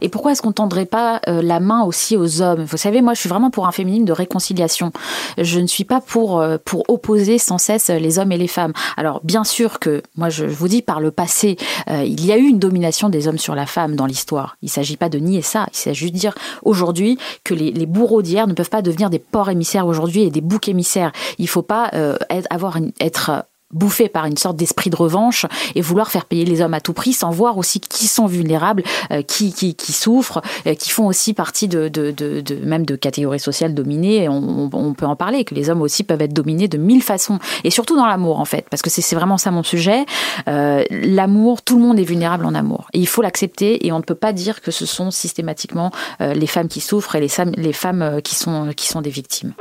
[0.00, 2.64] Et pourquoi est-ce qu'on tendrait pas euh, la main aussi aux hommes?
[2.64, 4.92] Vous savez, moi, je suis vraiment pour un féminisme de réconciliation.
[5.38, 8.72] Je ne suis pas pour euh, pour opposer sans cesse les hommes et les femmes.
[8.96, 11.56] Alors, bien sûr que moi, je vous dis par le passé,
[11.88, 14.56] euh, il y a eu une domination des hommes sur la femme dans l'histoire.
[14.62, 15.66] Il s'agit pas de nier ça.
[15.72, 19.18] Il s'agit de dire aujourd'hui que les, les bourreaux d'hier ne peuvent pas devenir des
[19.18, 21.12] porcs émissaires aujourd'hui et des boucs émissaires.
[21.38, 21.90] Il faut pas
[22.50, 26.74] avoir être bouffé par une sorte d'esprit de revanche et vouloir faire payer les hommes
[26.74, 28.82] à tout prix sans voir aussi qui sont vulnérables,
[29.12, 32.84] euh, qui, qui, qui, souffrent, euh, qui font aussi partie de, de, de, de, même
[32.84, 34.28] de catégories sociales dominées.
[34.28, 37.38] On, on, peut en parler, que les hommes aussi peuvent être dominés de mille façons
[37.64, 40.04] et surtout dans l'amour en fait, parce que c'est vraiment ça mon sujet.
[40.48, 43.98] Euh, l'amour, tout le monde est vulnérable en amour et il faut l'accepter et on
[43.98, 47.30] ne peut pas dire que ce sont systématiquement euh, les femmes qui souffrent et les,
[47.56, 49.52] les femmes qui sont, qui sont des victimes.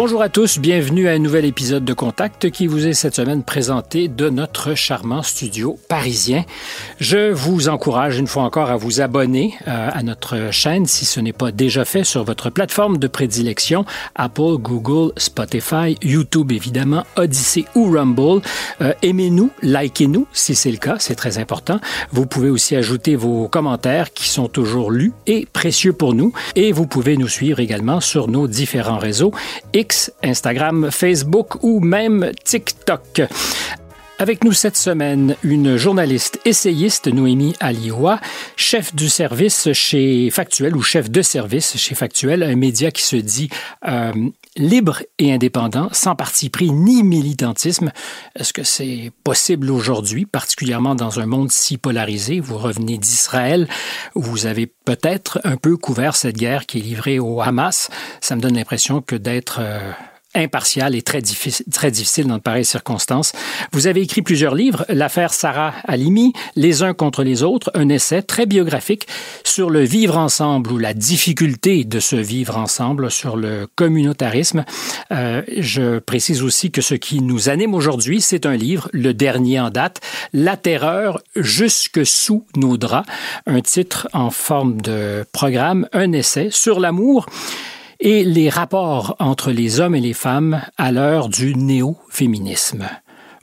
[0.00, 3.42] Bonjour à tous, bienvenue à un nouvel épisode de Contact qui vous est cette semaine
[3.42, 6.44] présenté de notre charmant studio parisien.
[7.00, 11.18] Je vous encourage une fois encore à vous abonner euh, à notre chaîne si ce
[11.18, 17.64] n'est pas déjà fait sur votre plateforme de prédilection, Apple, Google, Spotify, YouTube évidemment, Odyssey
[17.74, 18.40] ou Rumble.
[18.80, 21.80] Euh, aimez-nous, likez-nous si c'est le cas, c'est très important.
[22.12, 26.70] Vous pouvez aussi ajouter vos commentaires qui sont toujours lus et précieux pour nous et
[26.70, 29.32] vous pouvez nous suivre également sur nos différents réseaux
[29.72, 29.87] et
[30.22, 33.22] Instagram, Facebook ou même TikTok.
[34.20, 38.20] Avec nous cette semaine, une journaliste essayiste, Noémie Alioua,
[38.56, 43.14] chef du service chez Factuel ou chef de service chez Factuel, un média qui se
[43.14, 43.48] dit
[43.86, 44.12] euh,
[44.58, 47.92] libre et indépendant, sans parti pris ni militantisme.
[48.36, 52.40] Est-ce que c'est possible aujourd'hui, particulièrement dans un monde si polarisé?
[52.40, 53.68] Vous revenez d'Israël,
[54.14, 57.88] vous avez peut-être un peu couvert cette guerre qui est livrée au Hamas.
[58.20, 59.58] Ça me donne l'impression que d'être...
[59.60, 59.92] Euh,
[60.34, 63.32] impartial et très difficile, dans de pareilles circonstances.
[63.72, 68.22] Vous avez écrit plusieurs livres, L'affaire Sarah Halimi, Les uns contre les autres, un essai
[68.22, 69.06] très biographique
[69.44, 74.64] sur le vivre ensemble ou la difficulté de se vivre ensemble, sur le communautarisme.
[75.12, 79.60] Euh, je précise aussi que ce qui nous anime aujourd'hui, c'est un livre, le dernier
[79.60, 80.00] en date,
[80.32, 83.08] La terreur jusque sous nos draps,
[83.46, 87.26] un titre en forme de programme, un essai sur l'amour
[88.00, 92.88] et les rapports entre les hommes et les femmes à l'heure du néo-féminisme.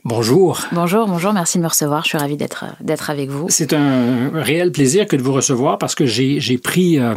[0.04, 0.60] Bonjour.
[0.72, 2.04] Bonjour, bonjour, merci de me recevoir.
[2.04, 3.46] Je suis ravie d'être, d'être avec vous.
[3.48, 7.16] C'est un réel plaisir que de vous recevoir parce que j'ai, j'ai pris euh,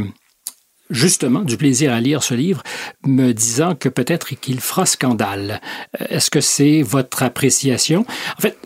[0.89, 2.63] justement du plaisir à lire ce livre,
[3.05, 5.61] me disant que peut-être qu'il fera scandale.
[6.09, 8.05] Est-ce que c'est votre appréciation?
[8.37, 8.57] En fait,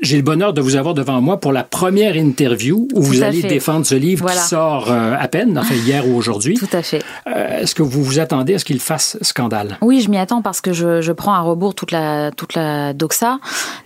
[0.00, 3.42] j'ai le bonheur de vous avoir devant moi pour la première interview où vous allez
[3.42, 6.54] défendre ce livre qui sort euh, à peine, enfin hier ou aujourd'hui.
[6.54, 7.02] Tout à fait.
[7.26, 9.76] Euh, est-ce que vous vous attendez à ce qu'il fasse scandale?
[9.82, 12.94] Oui, je m'y attends parce que je, je, prends à rebours toute la, toute la
[12.94, 13.40] doxa,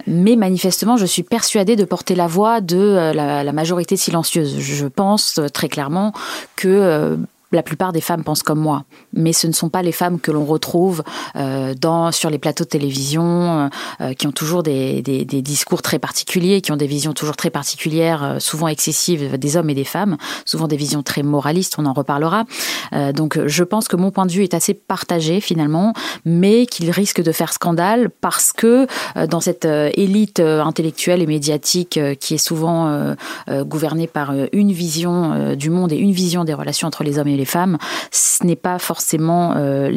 [0.07, 4.59] mais manifestement, je suis persuadée de porter la voix de euh, la, la majorité silencieuse.
[4.61, 6.13] Je pense très clairement
[6.57, 7.19] que
[7.53, 10.31] la plupart des femmes pensent comme moi, mais ce ne sont pas les femmes que
[10.31, 11.03] l'on retrouve
[11.37, 16.61] euh, dans, sur les plateaux de télévision, euh, qui ont toujours des, discours très particuliers,
[16.61, 20.17] qui ont des visions toujours très particulières, euh, souvent excessives des hommes et des femmes,
[20.45, 22.45] souvent des visions très moralistes, on en reparlera.
[22.93, 25.93] Euh, donc je pense que mon point de vue est assez partagé finalement,
[26.25, 31.99] mais qu'il risque de faire scandale parce que euh, dans cette élite intellectuelle et médiatique
[32.21, 33.15] qui est souvent
[33.49, 37.37] gouvernée par une vision du monde et une vision des relations entre les hommes et
[37.37, 37.79] les femmes,
[38.11, 39.91] ce n'est pas forcément euh,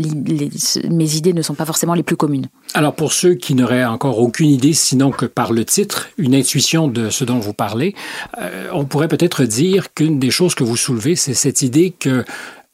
[0.90, 2.48] mes idées ne sont pas forcément les plus communes.
[2.74, 6.88] Alors pour ceux qui n'auraient encore aucune idée, sinon que par le titre, une intuition
[6.88, 7.96] de ce dont vous parlez,
[8.40, 12.26] euh, on pourrait peut-être dire qu'une des choses que vous soulevez, c'est cette idée que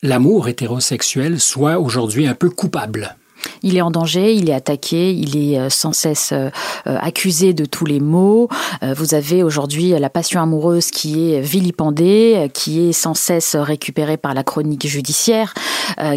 [0.01, 3.15] l'amour hétérosexuel soit aujourd'hui un peu coupable.
[3.63, 6.49] Il est en danger, il est attaqué, il est euh, sans cesse euh,
[6.85, 8.49] euh, accusé de tous les maux.
[8.81, 14.33] Vous avez aujourd'hui la passion amoureuse qui est vilipendée, qui est sans cesse récupérée par
[14.33, 15.53] la chronique judiciaire,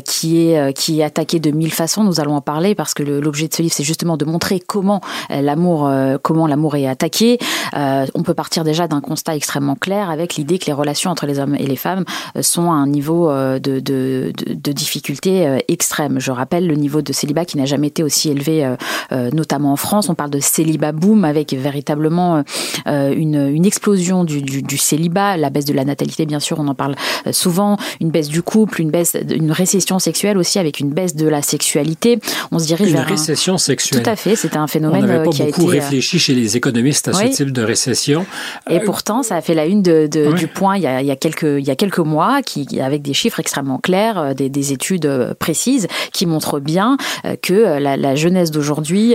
[0.05, 2.03] qui est qui est attaquée de mille façons.
[2.03, 5.01] Nous allons en parler parce que l'objet de ce livre, c'est justement de montrer comment
[5.31, 5.89] l'amour
[6.23, 7.39] comment l'amour est attaqué.
[7.73, 11.39] On peut partir déjà d'un constat extrêmement clair avec l'idée que les relations entre les
[11.39, 12.05] hommes et les femmes
[12.41, 16.19] sont à un niveau de, de, de, de difficulté extrême.
[16.19, 18.77] Je rappelle le niveau de célibat qui n'a jamais été aussi élevé, euh,
[19.13, 20.09] euh, notamment en France.
[20.09, 22.43] On parle de célibat boom avec véritablement
[22.87, 26.59] euh, une, une explosion du, du, du, célibat, la baisse de la natalité, bien sûr,
[26.59, 26.95] on en parle
[27.33, 31.29] souvent, une baisse du couple, une baisse, une récession sexuelle aussi avec une baisse de
[31.29, 32.19] la sexualité.
[32.53, 33.59] On se dirige une vers récession un...
[33.59, 34.03] sexuelle.
[34.03, 37.09] Tout à fait, c'est un phénomène on pas qui a beaucoup réfléchi chez les économistes
[37.09, 38.27] à ce type de récession.
[38.71, 41.07] Et pourtant, ça a fait la une de, de, du point il y, a, il
[41.07, 44.49] y a quelques il y a quelques mois, qui avec des chiffres extrêmement clairs, des,
[44.49, 46.97] des études précises qui montrent bien
[47.43, 49.15] que la, la jeunesse d'aujourd'hui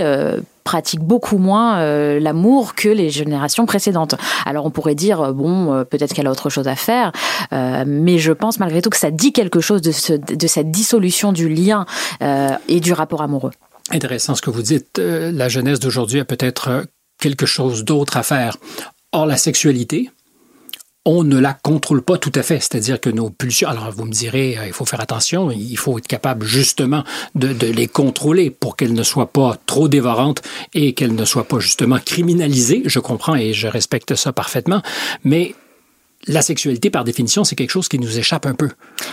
[0.64, 4.14] pratique beaucoup moins l'amour que les générations précédentes.
[4.46, 7.12] Alors on pourrait dire bon peut-être qu'elle a autre chose à faire,
[7.50, 9.90] mais je pense malgré tout que ça dit quelque chose de,
[10.34, 11.86] de cette dissolution du lien
[12.68, 13.52] et du rapport amoureux.
[13.90, 14.98] Intéressant ce que vous dites.
[14.98, 16.84] la jeunesse d'aujourd'hui a peut-être
[17.20, 18.56] quelque chose d'autre à faire.
[19.12, 20.10] Or, la sexualité,
[21.04, 22.60] on ne la contrôle pas tout à fait.
[22.60, 25.98] C'est-à-dire que nos pulsions, alors vous me direz, euh, il faut faire attention, il faut
[25.98, 27.04] être capable justement
[27.34, 30.42] de, les contrôler pour qu'elles ne soient pas trop dévorantes
[30.74, 32.82] et qu'elles ne soient pas justement criminalisées.
[32.86, 34.82] Je comprends et je respecte ça parfaitement.
[35.24, 35.54] Mais
[36.28, 38.68] la sexualité, par définition, c'est quelque chose qui nous échappe un peu.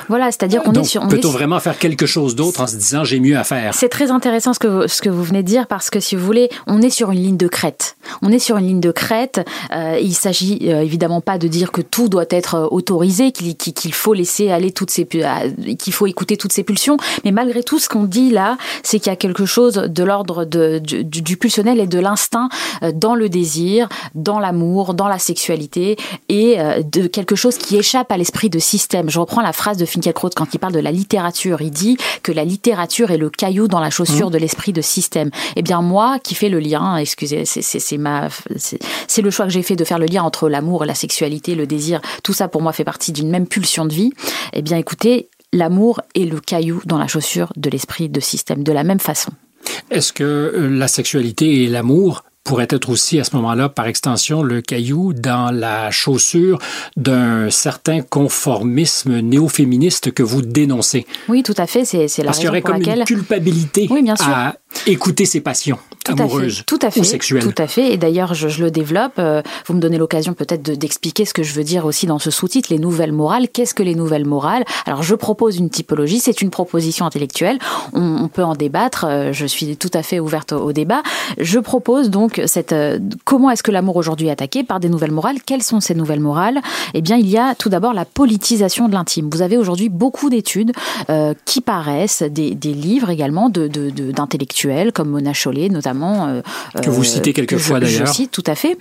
[0.10, 1.08] Voilà, c'est-à-dire qu'on est sur.
[1.08, 3.74] Peut-on vraiment faire quelque chose d'autre en se disant j'ai mieux à faire?
[3.74, 6.16] C'est très intéressant ce que vous, ce que vous venez de dire parce que si
[6.16, 7.98] vous voulez, on est sur une ligne de crête.
[8.22, 9.42] On est sur une ligne de crête.
[9.74, 13.94] Euh, il s'agit euh, évidemment pas de dire que tout doit être euh, autorisé, qu'il
[13.94, 16.98] faut laisser aller toutes ces, qu'il faut écouter toutes ces pulsions.
[17.26, 20.46] Mais malgré tout, ce qu'on dit là, c'est qu'il y a quelque chose de l'ordre
[20.46, 22.50] du, du pulsionnel et de l'instinct
[22.94, 25.98] dans le désir, dans l'amour, dans la sexualité
[26.28, 29.10] et de quelque chose qui échappe à l'esprit de système.
[29.10, 31.62] Je reprends la phrase de Finkielkraut quand il parle de la littérature.
[31.62, 34.34] Il dit que la littérature est le caillou dans la chaussure mmh.
[34.34, 35.32] de l'esprit de système.
[35.56, 38.30] Eh bien, moi, qui fais le lien, excusez, c'est ma,
[39.08, 41.68] c'est le choix que j'ai fait de faire le lien entre l'amour, la sexualité, le
[41.68, 42.02] désir.
[42.24, 44.12] Tout ça, pour moi, fait partie d'une même pulsion de vie.
[44.54, 48.72] Eh bien, écoutez, l'amour est le caillou dans la chaussure de l'esprit de système, de
[48.72, 49.32] la même façon.
[49.92, 54.42] Est-ce que euh, la sexualité et l'amour pourrait être aussi à ce moment-là, par extension,
[54.42, 56.58] le caillou dans la chaussure
[56.98, 61.06] d'un certain conformisme néo-féministe que vous dénoncez.
[61.28, 61.86] Oui, tout à fait.
[61.86, 64.28] C'est, la Parce qu'il y aurait comme une culpabilité oui, bien sûr.
[64.30, 64.56] à
[64.88, 65.78] écouter ses passions
[66.16, 67.00] tout amoureuses tout à fait,
[67.34, 67.40] ou.
[67.40, 67.94] Tout à fait.
[67.94, 69.14] Et d'ailleurs, je, le développe.
[69.20, 72.32] Euh, vous me donnez l'occasion peut-être d'expliquer ce que je veux dire aussi dans ce
[72.32, 73.48] sous-titre, les nouvelles morales.
[73.50, 74.66] Qu'est-ce que les nouvelles morales?
[74.86, 76.20] Alors, je propose une typologie.
[76.20, 77.60] C'est une proposition intellectuelle.
[77.94, 79.06] On, peut en débattre.
[79.08, 81.02] Euh, je suis tout à fait ouverte au, débat.
[81.38, 85.12] Je propose donc cette euh, comment est-ce que l'amour aujourd'hui est attaqué par des nouvelles
[85.12, 85.38] morales?
[85.46, 86.60] Quelles sont ces nouvelles morales?
[86.94, 89.30] Eh bien, il y a tout d'abord la politisation de l'intime.
[89.32, 90.72] Vous avez aujourd'hui beaucoup d'études
[91.46, 95.99] qui paraissent, des, des livres également de d'intellectuels comme Mona Chollet notamment.
[96.04, 96.42] Euh,
[96.82, 98.08] que vous citez quelquefois d'ailleurs.
[98.08, 98.78] Je cite tout à fait,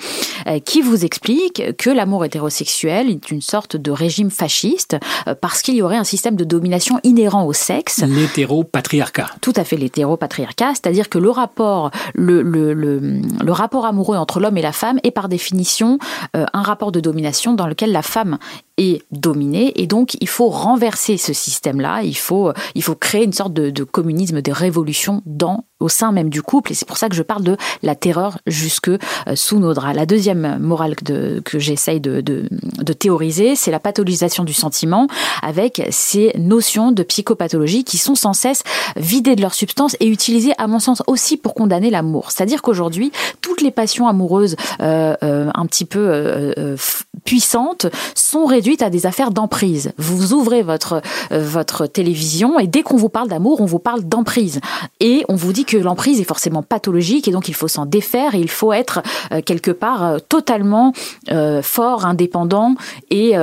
[0.47, 5.63] euh, qui vous explique que l'amour hétérosexuel est une sorte de régime fasciste euh, parce
[5.63, 8.03] qu'il y aurait un système de domination inhérent au sexe.
[8.07, 9.31] L'hétéropatriarcat.
[9.41, 13.01] Tout à fait, l'hétéropatriarcat, c'est-à-dire que le rapport, le, le, le,
[13.43, 15.99] le rapport amoureux entre l'homme et la femme est par définition
[16.35, 18.39] un rapport de domination dans lequel la femme
[18.79, 23.33] est dominée et donc il faut renverser ce système-là, il faut, il faut créer une
[23.33, 26.97] sorte de, de communisme, de révolution dans au sein même du couple, et c'est pour
[26.97, 28.99] ça que je parle de la terreur jusque euh,
[29.35, 29.95] sous nos draps.
[29.95, 35.07] La deuxième morale que j'essaye de, de, de, théoriser, c'est la pathologisation du sentiment,
[35.43, 38.63] avec ces notions de psychopathologie qui sont sans cesse
[38.97, 42.33] vidées de leur substance et utilisées, à mon sens, aussi pour condamner l'amour.
[42.33, 46.77] C'est-à-dire qu'aujourd'hui, toutes les passions amoureuses euh, euh, un petit peu euh,
[47.25, 49.93] puissantes sont réduites à des affaires d'emprise.
[49.99, 54.61] Vous ouvrez votre, votre télévision et dès qu'on vous parle d'amour, on vous parle d'emprise.
[55.01, 58.35] Et on vous dit que l'emprise est forcément pathologique et donc il faut s'en défaire
[58.35, 60.93] et il faut être euh, quelque part euh, totalement
[61.31, 62.75] euh, fort, indépendant
[63.11, 63.35] et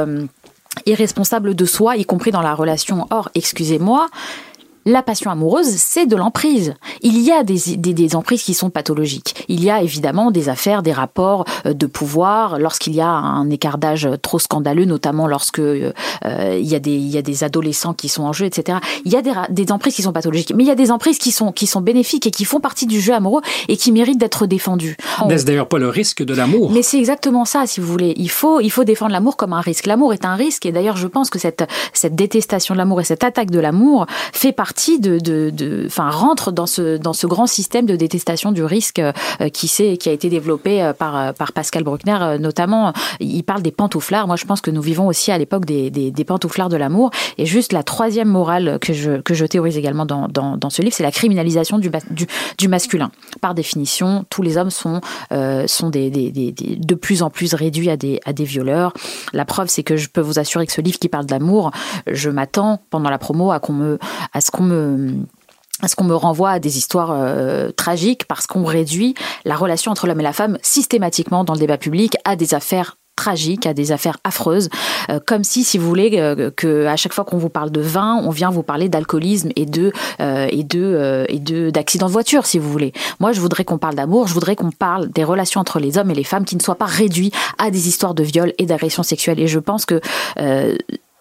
[0.85, 3.07] irresponsable de soi, y compris dans la relation.
[3.09, 4.07] Or, excusez-moi,
[4.85, 6.75] la passion amoureuse, c'est de l'emprise.
[7.01, 9.45] Il y a des, des, emprises qui sont pathologiques.
[9.47, 13.49] Il y a évidemment des affaires, des rapports euh, de pouvoir, lorsqu'il y a un
[13.49, 15.91] écart d'âge trop scandaleux, notamment lorsque euh,
[16.23, 18.77] il, y a des, il y a des adolescents qui sont en jeu, etc.
[19.05, 21.17] Il y a des, des emprises qui sont pathologiques, mais il y a des emprises
[21.17, 24.19] qui sont, qui sont bénéfiques et qui font partie du jeu amoureux et qui méritent
[24.19, 24.97] d'être défendues.
[25.25, 26.69] N'est-ce d'ailleurs pas le risque de l'amour?
[26.71, 28.13] Mais c'est exactement ça, si vous voulez.
[28.17, 29.87] Il faut, il faut défendre l'amour comme un risque.
[29.87, 33.03] L'amour est un risque et d'ailleurs je pense que cette, cette détestation de l'amour et
[33.03, 37.85] cette attaque de l'amour fait partie de, enfin, rentre dans ce, dans ce grand système
[37.85, 41.83] de détestation du risque euh, qui, qui a été développé euh, par, euh, par Pascal
[41.83, 42.93] Bruckner, notamment.
[43.19, 44.27] Il parle des pantouflards.
[44.27, 47.11] Moi, je pense que nous vivons aussi à l'époque des, des, pantouflards de l'amour.
[47.37, 50.93] Et juste la troisième morale que je, que je théorise également dans, dans, ce livre,
[50.93, 51.91] c'est la criminalisation du,
[52.57, 53.11] du, masculin.
[53.41, 55.01] Par définition, tous les hommes sont,
[55.67, 58.93] sont des, des, de plus en plus réduits à des, à des violeurs.
[59.33, 61.71] La preuve, c'est que je peux vous assurer que ce livre qui parle d'amour,
[62.07, 63.99] je m'attends pendant la promo à qu'on me,
[64.33, 65.25] à ce me
[65.87, 70.07] ce qu'on me renvoie à des histoires euh, tragiques parce qu'on réduit la relation entre
[70.07, 73.93] l'homme et la femme systématiquement dans le débat public à des affaires tragiques, à des
[73.93, 74.67] affaires affreuses,
[75.09, 77.79] euh, comme si, si vous voulez, euh, que à chaque fois qu'on vous parle de
[77.79, 82.45] vin, on vient vous parler d'alcoolisme et de et de et de d'accidents de voiture,
[82.45, 82.91] si vous voulez.
[83.21, 86.11] Moi, je voudrais qu'on parle d'amour, je voudrais qu'on parle des relations entre les hommes
[86.11, 89.01] et les femmes qui ne soient pas réduits à des histoires de viol et d'agression
[89.01, 89.39] sexuelle.
[89.39, 90.01] Et je pense que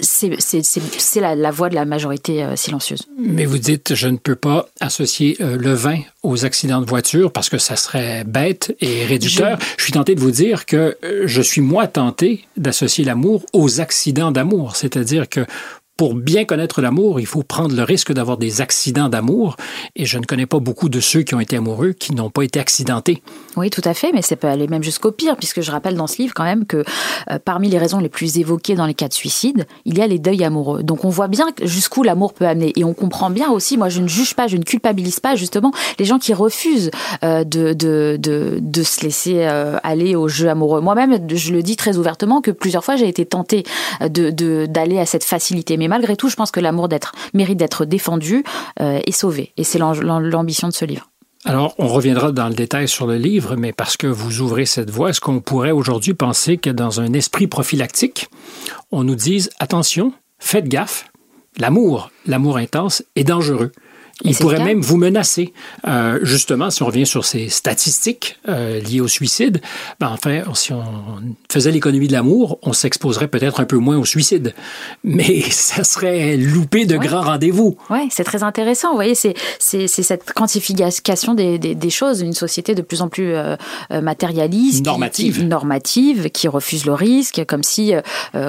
[0.05, 3.07] c'est la, la, voix de la majorité euh, silencieuse.
[3.19, 7.33] Mais vous dites, je ne peux pas associer euh, le vin aux accidents de voiture
[7.33, 9.59] parce que ça serait bête et réducteur.
[9.61, 13.45] Je, je suis tenté de vous dire que euh, je suis moi tenté d'associer l'amour
[13.53, 14.77] aux accidents d'amour.
[14.77, 15.47] C'est-à-dire que
[15.97, 19.57] pour bien connaître l'amour, il faut prendre le risque d'avoir des accidents d'amour.
[19.95, 22.43] Et je ne connais pas beaucoup de ceux qui ont été amoureux qui n'ont pas
[22.43, 23.23] été accidentés.
[23.57, 26.07] Oui, tout à fait, mais ça peut aller même jusqu'au pire, puisque je rappelle dans
[26.07, 26.85] ce livre quand même que
[27.31, 30.07] euh, parmi les raisons les plus évoquées dans les cas de suicide, il y a
[30.07, 30.83] les deuils amoureux.
[30.83, 32.73] Donc on voit bien jusqu'où l'amour peut amener.
[32.77, 35.73] Et on comprend bien aussi, moi je ne juge pas, je ne culpabilise pas justement
[35.99, 36.91] les gens qui refusent
[37.23, 40.81] euh, de, de, de, de, se laisser euh, aller au jeu amoureux.
[40.81, 43.65] Moi-même, je le dis très ouvertement que plusieurs fois j'ai été tentée
[44.01, 45.77] de, d'aller à cette facilité.
[45.77, 48.45] Mais malgré tout, je pense que l'amour d'être, mérite d'être défendu
[48.81, 49.53] euh, et sauvé.
[49.57, 51.11] Et c'est l'ambition de ce livre.
[51.47, 54.89] Alors, on reviendra dans le détail sur le livre, mais parce que vous ouvrez cette
[54.91, 58.31] voie, est-ce qu'on pourrait aujourd'hui penser que dans un esprit prophylactique,
[58.91, 61.11] on nous dise attention, faites gaffe,
[61.59, 63.73] l'amour, l'amour intense est dangereux?
[64.23, 65.53] Il pourrait même vous menacer.
[65.89, 69.61] Euh, justement, si on revient sur ces statistiques euh, liées au suicide,
[69.99, 70.85] ben enfin, si on
[71.51, 74.55] faisait l'économie de l'amour, on s'exposerait peut-être un peu moins au suicide.
[75.03, 77.77] Mais ça serait loupé de grands rendez-vous.
[77.91, 78.91] Oui, c'est très intéressant.
[78.91, 83.35] Vous voyez, c'est cette quantification des, des, des, choses, une société de plus en plus
[83.35, 83.57] euh,
[83.91, 87.93] matérialiste, normative, qui, normative, qui refuse le risque, comme si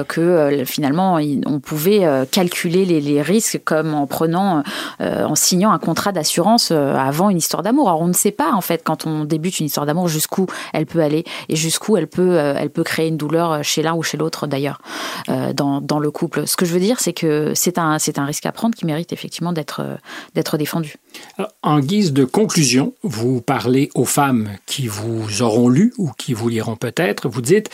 [0.08, 4.62] que finalement on pouvait calculer les, les, risques comme en prenant,
[5.00, 7.88] en signant un contrat d'assurance euh, avant une histoire d'amour.
[7.88, 10.86] Alors on ne sait pas en fait quand on débute une histoire d'amour jusqu'où elle
[10.86, 14.02] peut aller et jusqu'où elle peut euh, elle peut créer une douleur chez l'un ou
[14.02, 14.80] chez l'autre d'ailleurs
[15.28, 16.46] euh, dans, dans le couple.
[16.46, 18.84] Ce que je veux dire c'est que c'est un c'est un risque à prendre qui
[18.84, 19.82] mérite effectivement d'être
[20.34, 20.96] d'être défendu.
[21.62, 26.48] En guise de conclusion, vous parlez aux femmes qui vous auront lu ou qui vous
[26.48, 27.28] liront peut-être.
[27.28, 27.70] Vous dites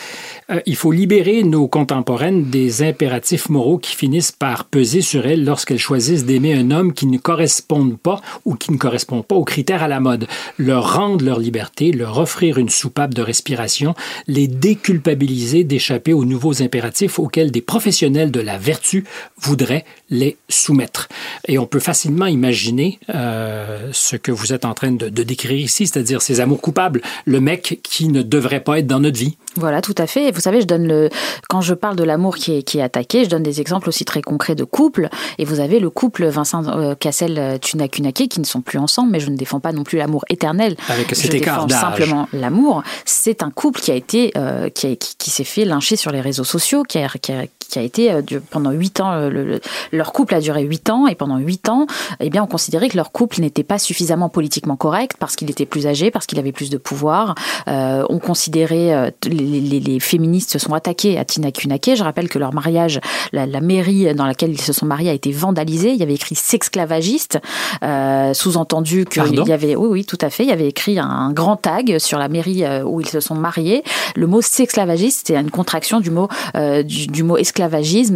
[0.67, 5.79] il faut libérer nos contemporaines des impératifs moraux qui finissent par peser sur elles lorsqu'elles
[5.79, 7.72] choisissent d'aimer un homme qui ne correspond
[8.03, 10.27] pas ou qui ne correspondent pas aux critères à la mode,
[10.59, 13.95] leur rendre leur liberté, leur offrir une soupape de respiration,
[14.27, 19.05] les déculpabiliser d'échapper aux nouveaux impératifs auxquels des professionnels de la vertu
[19.39, 21.09] voudraient les soumettre.
[21.49, 25.59] Et on peut facilement imaginer euh, ce que vous êtes en train de, de décrire
[25.59, 29.37] ici, c'est-à-dire ces amours coupables, le mec qui ne devrait pas être dans notre vie.
[29.57, 30.31] Voilà, tout à fait.
[30.31, 31.09] Vous savez, je donne le
[31.49, 34.05] quand je parle de l'amour qui est, qui est attaqué, je donne des exemples aussi
[34.05, 35.09] très concrets de couples.
[35.39, 39.11] Et vous avez le couple Vincent euh, Cassel euh, Tunakunake qui ne sont plus ensemble,
[39.13, 40.77] mais je ne défends pas non plus l'amour éternel.
[40.89, 42.83] Avec cet je écart défends simplement l'amour.
[43.05, 46.13] C'est un couple qui a été euh, qui, a, qui, qui s'est fait lyncher sur
[46.13, 49.31] les réseaux sociaux, qui a, qui a, qui a été euh, pendant huit ans, euh,
[49.31, 49.61] le,
[49.93, 51.87] leur couple a duré huit ans et pendant huit ans,
[52.21, 55.65] eh bien, on considérait que leur couple n'était pas suffisamment politiquement correct parce qu'il était
[55.65, 57.35] plus âgé, parce qu'il avait plus de pouvoir.
[57.69, 61.93] Euh, on considérait, les, les, les, féministes se sont attaqués à Tina Kunake.
[61.95, 63.01] Je rappelle que leur mariage,
[63.33, 65.93] la, la, mairie dans laquelle ils se sont mariés a été vandalisée.
[65.93, 67.39] Il y avait écrit sexclavagiste,
[67.83, 70.43] euh, sous-entendu qu'il y avait, oui, oui, tout à fait.
[70.43, 73.35] Il y avait écrit un, un grand tag sur la mairie où ils se sont
[73.35, 73.83] mariés.
[74.15, 77.62] Le mot sexclavagiste, c'est une contraction du mot du, du mot esclavagiste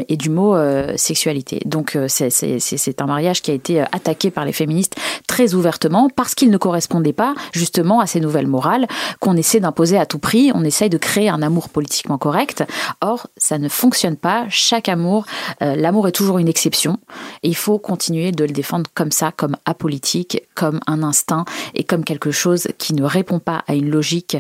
[0.09, 1.61] et du mot euh, sexualité.
[1.65, 6.09] Donc euh, c'est un mariage qui a été euh, attaqué par les féministes très ouvertement
[6.15, 8.87] parce qu'il ne correspondait pas justement à ces nouvelles morales
[9.21, 10.51] qu'on essaie d'imposer à tout prix.
[10.55, 12.65] On essaye de créer un amour politiquement correct.
[13.01, 14.47] Or, ça ne fonctionne pas.
[14.49, 15.27] Chaque amour,
[15.61, 16.99] l'amour est toujours une exception
[17.43, 21.85] et il faut continuer de le défendre comme ça, comme apolitique, comme un instinct et
[21.85, 24.37] comme quelque chose qui ne répond pas à une logique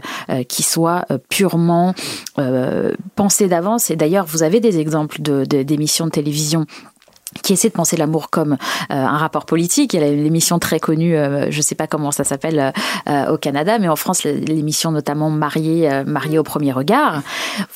[0.48, 1.94] qui soit purement
[3.14, 3.90] pensée d'avance.
[3.90, 6.66] Et d'ailleurs, vous avez des exemples exemple d'émissions de, de, télévision
[7.42, 8.56] qui essaie de penser l'amour comme euh,
[8.88, 9.94] un rapport politique.
[9.94, 12.72] Y a l'émission très connue, euh, je ne sais pas comment ça s'appelle
[13.08, 17.22] euh, au Canada, mais en France, l'émission notamment Mariée euh, marié au premier regard.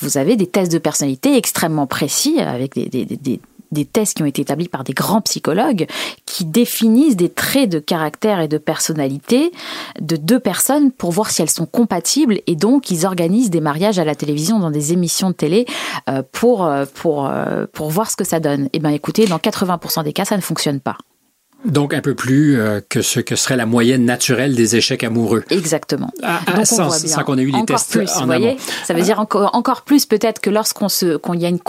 [0.00, 3.40] Vous avez des tests de personnalité extrêmement précis avec des,
[3.72, 5.86] des tests qui ont été établis par des grands psychologues
[6.26, 9.52] qui définissent des traits de caractère et de personnalité
[10.00, 13.98] de deux personnes pour voir si elles sont compatibles et donc ils organisent des mariages
[13.98, 15.66] à la télévision dans des émissions de télé
[16.08, 18.66] euh, pour, euh, pour, euh, pour voir ce que ça donne.
[18.66, 20.96] Et eh bien écoutez, dans 80% des cas, ça ne fonctionne pas.
[21.64, 25.44] Donc un peu plus euh, que ce que serait la moyenne naturelle des échecs amoureux.
[25.50, 26.10] Exactement.
[26.22, 28.58] Ah, ah, sans, sans qu'on ait eu les encore tests plus, en vous voyez amont.
[28.84, 31.60] Ça veut dire encore, encore plus peut-être que lorsqu'on se, qu'on y a une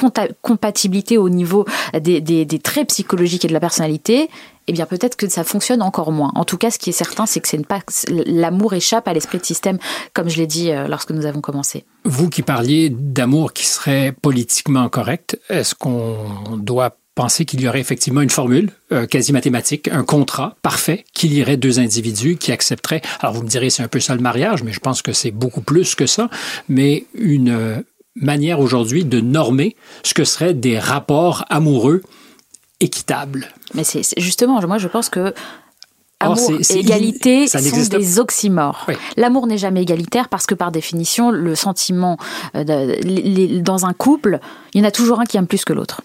[0.42, 1.66] compatibilité au niveau
[2.00, 4.30] des, des, des traits psychologiques et de la personnalité,
[4.68, 6.32] eh bien peut-être que ça fonctionne encore moins.
[6.36, 7.82] En tout cas, ce qui est certain, c'est que c'est pas
[8.26, 9.78] l'amour échappe à l'esprit de système,
[10.14, 11.86] comme je l'ai dit euh, lorsque nous avons commencé.
[12.06, 17.80] Vous qui parliez d'amour qui serait politiquement correct, est-ce qu'on doit penser qu'il y aurait
[17.80, 23.02] effectivement une formule euh, quasi mathématique, un contrat parfait qui lierait deux individus qui accepteraient.
[23.20, 25.32] Alors vous me direz c'est un peu ça le mariage, mais je pense que c'est
[25.32, 26.30] beaucoup plus que ça.
[26.70, 27.78] Mais une euh,
[28.16, 32.02] manière aujourd'hui de normer ce que seraient des rapports amoureux
[32.80, 33.50] équitables.
[33.74, 35.34] Mais c'est justement, moi je pense que
[36.22, 38.86] Amour et égalité sont des oxymores.
[39.18, 42.18] L'amour n'est jamais égalitaire parce que par définition, le sentiment
[42.56, 42.96] euh,
[43.62, 44.40] dans un couple,
[44.74, 46.02] il y en a toujours un qui aime plus que l'autre.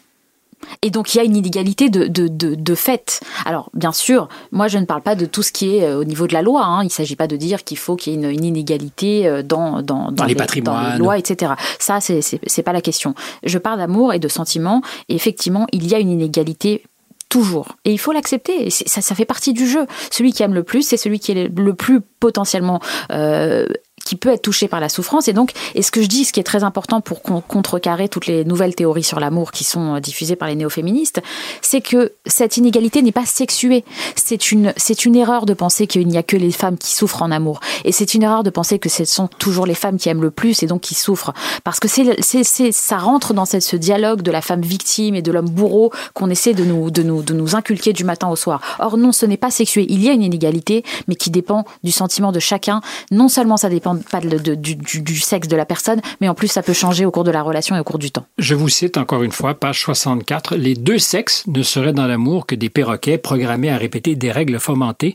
[0.82, 3.20] Et donc il y a une inégalité de, de, de, fait.
[3.44, 6.04] Alors bien sûr, moi je ne parle pas de tout ce qui est euh, au
[6.04, 6.64] niveau de la loi.
[6.64, 6.82] Hein.
[6.82, 9.82] Il ne s'agit pas de dire qu'il faut qu'il y ait une, inégalité euh, dans,
[9.82, 11.52] dans, dans, les, patrimoines, dans les lois, etc.
[11.78, 13.14] Ça, c'est n'est pas la question.
[13.44, 14.82] Je parle d'amour et de sentiment.
[15.08, 16.82] Et effectivement, il y a une inégalité
[17.28, 17.76] toujours.
[17.84, 18.70] Et il faut l'accepter.
[18.70, 19.86] Ça, ça fait partie du jeu.
[20.10, 23.66] Celui qui aime le plus, c'est celui qui est le plus potentiellement euh,
[24.06, 25.26] qui peut être touché par la souffrance.
[25.28, 28.26] Et donc, et ce que je dis, ce qui est très important pour contrecarrer toutes
[28.26, 31.20] les nouvelles théories sur l'amour qui sont euh, diffusées par les néo-féministes,
[31.60, 33.84] c'est que cette inégalité n'est pas sexuée.
[34.14, 37.22] C'est une, c'est une erreur de penser qu'il n'y a que les femmes qui souffrent
[37.22, 37.60] en amour.
[37.84, 40.30] Et c'est une erreur de penser que ce sont toujours les femmes qui aiment le
[40.30, 41.32] plus et donc qui souffrent.
[41.64, 45.90] Parce que ça rentre dans ce dialogue de la femme victime et de l'homme bourreau
[46.14, 48.60] qu'on essaie de nous, de nous, de nous inculquer du matin au soir.
[48.78, 49.84] Or, non, ce n'est pas sexué.
[49.88, 52.80] Il y a une inégalité, mais qui dépend du sentiment de chacun.
[53.10, 56.72] Non seulement ça dépend pas du, sexe de la personne, mais en plus ça peut
[56.72, 58.26] changer au cours de la relation et au cours du temps.
[58.38, 62.46] Je vous cite encore une fois, page 64, les deux sexes ne seraient dans l'amour
[62.46, 65.14] que des perroquets programmés à répéter des règles fomentées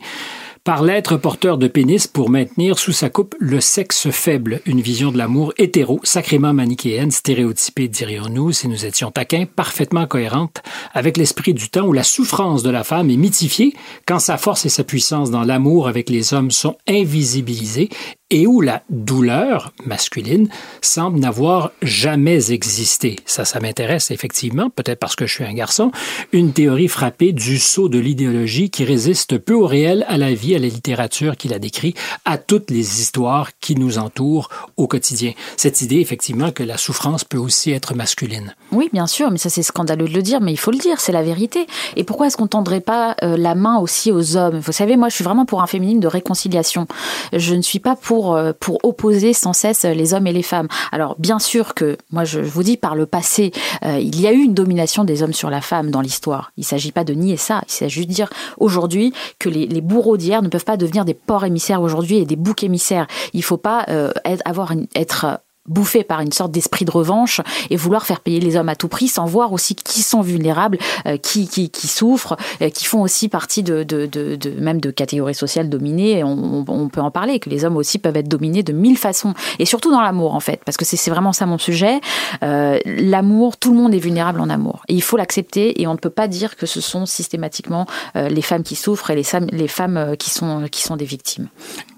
[0.64, 5.12] par l'être porteur de pénis pour maintenir sous sa coupe le sexe faible, une vision
[5.12, 10.62] de l'amour hétéro, sacrément manichéenne, stéréotypée, dirions-nous, si nous étions taquins, parfaitement cohérente
[10.94, 13.74] avec l'esprit du temps où la souffrance de la femme est mythifiée
[14.06, 17.90] quand sa force et sa puissance dans l'amour avec les hommes sont invisibilisées
[18.32, 20.48] et où la douleur masculine
[20.82, 23.18] semble n'avoir jamais existé.
[23.26, 25.92] Ça, ça m'intéresse effectivement, peut-être parce que je suis un garçon,
[26.32, 30.56] une théorie frappée du saut de l'idéologie qui résiste peu au réel, à la vie,
[30.56, 31.94] à la littérature qui la décrit,
[32.26, 35.34] à toutes les histoires qui nous entourent au quotidien.
[35.58, 38.56] Cette idée, effectivement, que la souffrance peut aussi être masculine.
[38.72, 41.02] Oui, bien sûr, mais ça c'est scandaleux de le dire, mais il faut le dire,
[41.02, 41.68] c'est la vérité.
[41.98, 44.60] Et pourquoi est-ce qu'on tendrait pas euh, la main aussi aux hommes?
[44.60, 46.88] Vous savez, moi je suis vraiment pour un féminisme de réconciliation.
[47.34, 50.68] Je ne suis pas pour euh, pour, opposer sans cesse les hommes et les femmes.
[50.92, 53.52] Alors bien sûr que, moi je vous dis, par le passé,
[53.84, 56.52] euh, il y a eu une domination des hommes sur la femme dans l'histoire.
[56.58, 60.18] Il ne s'agit pas de nier ça, il s'agit de dire aujourd'hui que les, bourreaux
[60.18, 63.08] d'hier ne peuvent pas devenir des porcs émissaires aujourd'hui et des boucs émissaires.
[63.34, 64.12] Il ne faut pas euh,
[64.46, 68.70] avoir être bouffé par une sorte d'esprit de revanche et vouloir faire payer les hommes
[68.70, 72.70] à tout prix sans voir aussi qui sont vulnérables, euh, qui, qui, qui, souffrent, euh,
[72.70, 76.24] qui font aussi partie de, de, de, même de catégories sociales dominées.
[76.24, 79.66] On, peut en parler, que les hommes aussi peuvent être dominés de mille façons et
[79.66, 82.02] surtout dans l'amour en fait, parce que c'est vraiment ça mon sujet.
[82.44, 85.94] Euh, l'amour, tout le monde est vulnérable en amour et il faut l'accepter et on
[85.94, 89.68] ne peut pas dire que ce sont systématiquement les femmes qui souffrent et les, les
[89.68, 91.48] femmes qui sont, qui sont des victimes.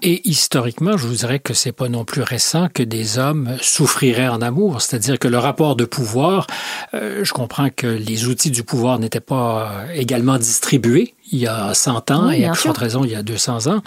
[0.02, 4.28] Et historiquement, je vous dirais que c'est pas non plus récent que des hommes souffrirait
[4.28, 6.46] en amour, c'est-à-dire que le rapport de pouvoir,
[6.94, 11.46] euh, je comprends que les outils du pouvoir n'étaient pas euh, également distribués il y
[11.46, 13.82] a 100 ans et à forte raison il y a 200 ans,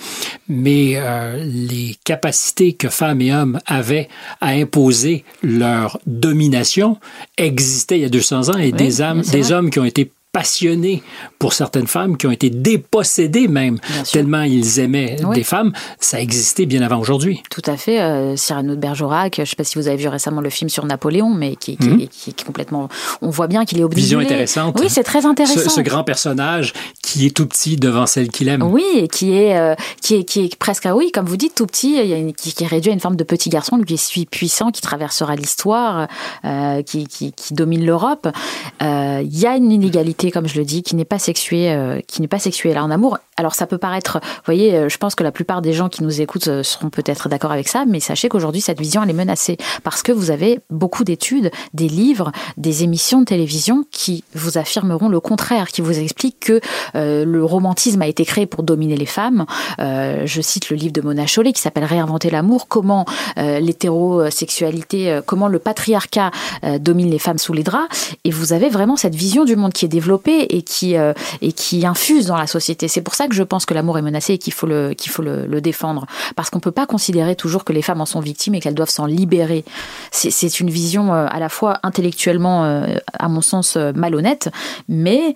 [0.50, 4.10] mais euh, les capacités que femmes et hommes avaient
[4.42, 6.98] à imposer leur domination
[7.38, 11.02] existaient il y a 200 ans et des, âmes, des hommes qui ont été passionnés
[11.40, 13.80] pour certaines femmes, qui ont été dépossédés même,
[14.12, 15.74] tellement ils aimaient des femmes.
[16.00, 17.42] Ça existait bien avant aujourd'hui.
[17.50, 18.00] Tout à fait.
[18.00, 20.70] Euh, Cyrano de Bergerac, je ne sais pas si vous avez vu récemment le film
[20.70, 22.02] sur Napoléon, mais qui, qui, mhm.
[22.02, 22.88] est complètement...
[23.24, 24.04] On voit bien qu'il est obligé.
[24.04, 24.78] Vision intéressante.
[24.80, 25.72] Oui, c'est très intéressant.
[25.72, 28.62] Ce, grand personnage qui est tout petit devant celle qu'il aime.
[28.62, 29.74] Oui, et qui est, euh,
[30.04, 32.18] qui est, qui est presque, ah oui, comme vous dites, tout petit, il y a
[32.18, 34.82] une, qui, est réduit à une forme de petit garçon, lui qui est puissant, qui
[34.82, 36.08] traversera l'histoire,
[36.46, 38.28] euh, qui, qui, qui, domine l'Europe.
[38.82, 42.22] Il y a une inégalité comme je le dis, qui n'est pas sexué, euh, qui
[42.22, 43.18] n'est pas sexué en amour.
[43.38, 46.04] Alors ça peut paraître, vous voyez, euh, je pense que la plupart des gens qui
[46.04, 49.14] nous écoutent euh, seront peut-être d'accord avec ça, mais sachez qu'aujourd'hui cette vision elle est
[49.14, 54.58] menacée parce que vous avez beaucoup d'études, des livres, des émissions de télévision qui vous
[54.58, 56.62] affirmeront le contraire, qui vous expliquent que
[56.94, 59.46] le romantisme a été créé pour dominer les femmes.
[59.80, 63.06] je cite le livre de Mona Chollet qui s'appelle Réinventer l'amour, comment
[63.38, 66.32] l'hétérosexualité, comment le patriarcat
[66.80, 69.86] domine les femmes sous les draps, et vous avez vraiment cette vision du monde qui
[69.86, 72.88] est développée et qui, euh, et qui infuse dans la société.
[72.88, 75.12] C'est pour ça que je pense que l'amour est menacé et qu'il faut le, qu'il
[75.12, 76.06] faut le, défendre.
[76.36, 78.76] Parce qu'on ne peut pas considérer toujours que les femmes en sont victimes et qu'elles
[78.76, 79.66] doivent s'en libérer.
[80.12, 84.50] C'est une vision euh, à la fois intellectuellement, euh, à mon sens, malhonnête,
[84.88, 85.36] mais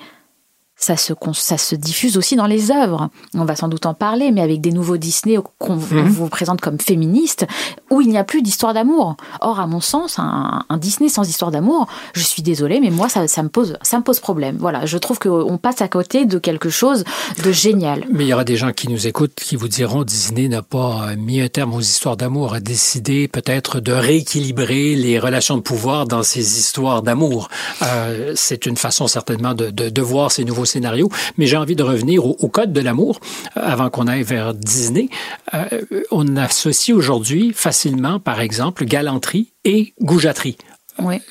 [0.81, 3.09] ça se, ça se diffuse aussi dans les œuvres.
[3.35, 6.09] On va sans doute en parler, mais avec des nouveaux Disney qu'on mhm.
[6.09, 7.45] vous présente comme féministes,
[7.91, 9.15] où il n'y a plus d'histoire d'amour.
[9.41, 13.21] Or, à mon sens, un, Disney sans histoire d'amour, je suis désolée, mais moi, ça,
[13.43, 14.57] me pose, ça me pose problème.
[14.59, 17.03] Voilà, je trouve qu'on passe à côté de quelque chose
[17.43, 18.05] de génial.
[18.11, 21.15] Mais il y aura des gens qui nous écoutent qui vous diront Disney n'a pas
[21.15, 26.07] mis un terme aux histoires d'amour, a décidé peut-être de rééquilibrer les relations de pouvoir
[26.07, 27.49] dans ces histoires d'amour.
[27.83, 31.75] Euh, c'est une façon certainement de, de, de voir ces nouveaux scénario, mais j'ai envie
[31.75, 33.19] de revenir au, code de l'amour
[33.57, 35.09] euh, avant qu'on aille vers Disney.
[35.53, 35.81] Euh,
[36.11, 40.57] on associe aujourd'hui facilement, par exemple, galanterie et goujaterie.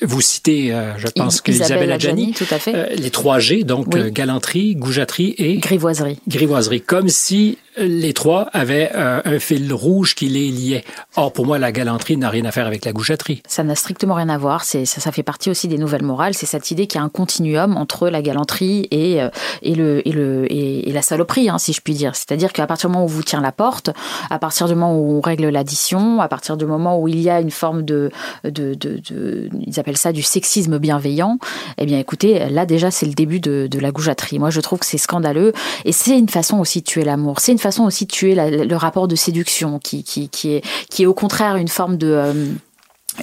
[0.01, 2.95] Vous citez, euh, je pense que Isabelle Adjani, tout à fait.
[2.95, 6.19] les trois G, donc galanterie, goujaterie et grivoiserie.
[6.27, 10.83] Grivoiserie, comme si les trois avaient euh, un fil rouge qui les liait.
[11.15, 13.41] Or, pour moi, la galanterie n'a rien à faire avec la gouchetterie.
[13.47, 14.63] Ça n'a strictement rien à voir.
[14.63, 16.33] Ça, fait partie aussi des nouvelles morales.
[16.33, 19.29] C'est cette idée qu'il y a un continuum entre la galanterie et, euh,
[19.61, 22.15] et, le, et, le, et, la saloperie, hein, si je puis dire.
[22.15, 23.91] C'est-à-dire qu'à partir du moment où on vous tient la porte,
[24.29, 27.29] à partir du moment où on règle l'addition, à partir du moment où il y
[27.29, 28.11] a une forme de,
[28.43, 31.37] de, de, ils appellent ça du sexisme bienveillant,
[31.77, 34.39] eh bien, écoutez, là déjà, c'est le début de, de la goujaterie.
[34.39, 35.53] Moi, je trouve que c'est scandaleux
[35.85, 37.39] et c'est une façon aussi de tuer l'amour.
[37.61, 41.55] Façon aussi tuer le rapport de séduction, qui, qui, qui, est, qui est au contraire
[41.55, 42.07] une forme de...
[42.07, 42.33] Euh,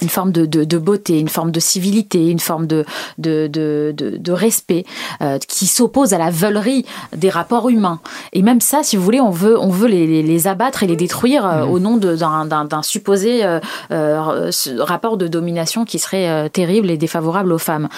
[0.03, 2.85] une forme de, de, beauté, une forme de civilité, une forme de,
[3.17, 4.85] de, de, de respect
[5.21, 6.85] euh, qui s'oppose à la veulerie
[7.17, 7.99] des rapports humains.
[8.31, 10.95] Et même ça, si vous voulez, on veut, on veut les, les abattre et les
[10.95, 11.71] détruire euh, mmh.
[11.71, 13.43] au nom d'un supposé
[13.89, 17.89] rapport de domination qui serait terrible et défavorable aux femmes.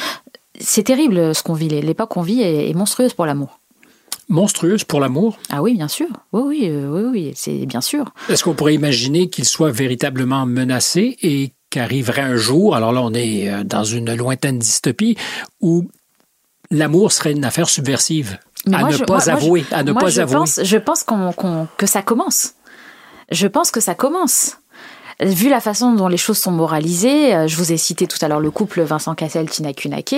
[0.61, 1.67] C'est terrible ce qu'on vit.
[1.67, 3.60] L'époque qu'on vit est monstrueuse pour l'amour
[4.31, 6.07] monstrueuse pour l'amour Ah oui, bien sûr.
[6.33, 8.11] Oui, oui, euh, oui, oui c'est bien sûr.
[8.29, 13.13] Est-ce qu'on pourrait imaginer qu'il soit véritablement menacé et qu'arriverait un jour, alors là on
[13.13, 15.17] est euh, dans une lointaine dystopie,
[15.61, 15.89] où
[16.71, 18.39] l'amour serait une affaire subversive?
[18.71, 20.35] À, ne pas avouer, à ne pas je avouer.
[20.35, 21.05] Pense, je pense
[21.77, 22.53] que ça commence.
[23.31, 24.57] Je pense que ça commence
[25.21, 28.27] vu la façon dont les choses sont moralisées, euh, je vous ai cité tout à
[28.27, 30.15] l'heure le couple Vincent Cassel, Tina Kunake,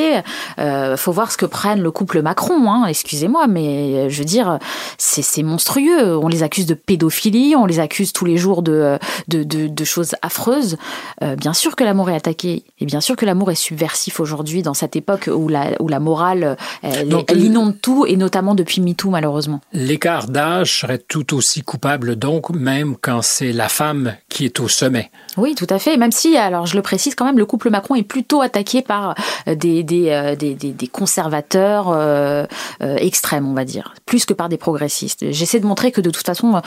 [0.60, 4.26] euh, faut voir ce que prennent le couple Macron, hein, excusez-moi, mais euh, je veux
[4.26, 4.60] dire,
[4.98, 6.18] c'est monstrueux.
[6.18, 10.16] On les accuse de pédophilie, on les accuse tous les jours de, de, de, choses
[10.22, 10.78] affreuses.
[11.22, 14.62] Euh, bien sûr que l'amour est attaqué, et bien sûr que l'amour est subversif aujourd'hui,
[14.62, 18.82] dans cette époque où la, où la morale, elle, elle inonde tout, et notamment depuis
[18.82, 19.62] MeToo, malheureusement.
[19.74, 24.68] L'écart d'âge serait tout aussi coupable, donc, même quand c'est la femme qui est au
[24.68, 24.93] sommet
[25.38, 25.98] oui, tout à fait.
[25.98, 29.16] Même si, alors je le précise quand même, le couple Macron est plutôt attaqué par
[29.48, 32.46] euh, des, des, euh, des, des conservateurs euh,
[32.80, 35.32] extrêmes, on va dire, plus que par des progressistes.
[35.32, 36.62] J'essaie de montrer que de toute façon,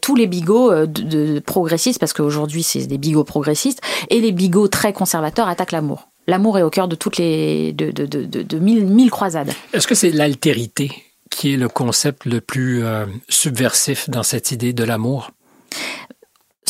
[0.00, 4.92] tous les bigots de, progressistes, parce qu'aujourd'hui c'est des bigots progressistes, et les bigots très
[4.92, 6.08] conservateurs attaquent l'amour.
[6.26, 9.52] L'amour est au cœur de toutes les de, de, de, de mille, mille croisades.
[9.72, 10.90] Est-ce que c'est l'altérité
[11.30, 12.84] qui est le concept le plus
[13.28, 15.30] subversif dans cette idée de l'amour?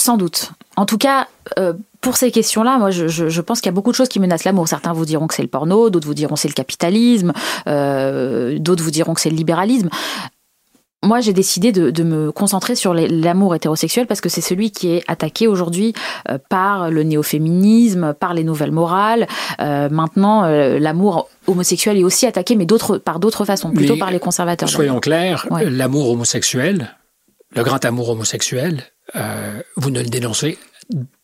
[0.04, 0.52] Sans doute.
[0.76, 3.96] En tout cas, euh, pour ces questions-là, moi, je, pense qu'il y a beaucoup de
[3.96, 4.68] choses qui menacent l'amour.
[4.68, 7.32] Certains vous diront que c'est le porno, d'autres vous diront que c'est le capitalisme,
[7.66, 9.88] euh, d'autres vous diront que c'est le libéralisme.
[11.02, 15.02] Moi, j'ai décidé de, me concentrer sur l'amour hétérosexuel parce que c'est celui qui est
[15.06, 15.94] attaqué aujourd'hui
[16.28, 19.26] euh, par le néo-féminisme, par les nouvelles morales.
[19.58, 22.66] maintenant, l'amour homosexuel est aussi attaqué, mais
[23.04, 24.68] par d'autres façons, plutôt par les conservateurs.
[24.68, 26.94] Soyons clairs, l'amour homosexuel,
[27.54, 28.82] le grand amour homosexuel,
[29.16, 30.58] euh, vous ne le dénoncez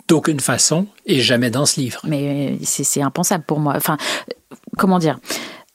[0.08, 2.00] d'aucune façon et jamais dans ce livre.
[2.04, 3.74] Mais c'est impensable pour moi.
[3.76, 3.96] Enfin,
[4.76, 5.18] comment dire?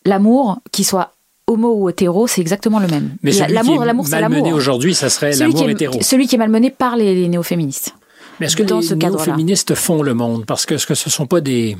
[0.05, 1.13] L'amour, qu'il soit
[1.47, 3.15] homo ou hétéro, c'est exactement le même.
[3.23, 4.37] Mais l'amour, l'amour, c'est l'amour.
[4.37, 5.97] Malmené aujourd'hui, ça serait l'amour hétéro.
[6.01, 7.95] Celui qui est malmené par les, néo-féministes.
[8.39, 10.45] Mais est-ce que les néo-féministes font le monde?
[10.45, 11.77] Parce que ce ce sont pas des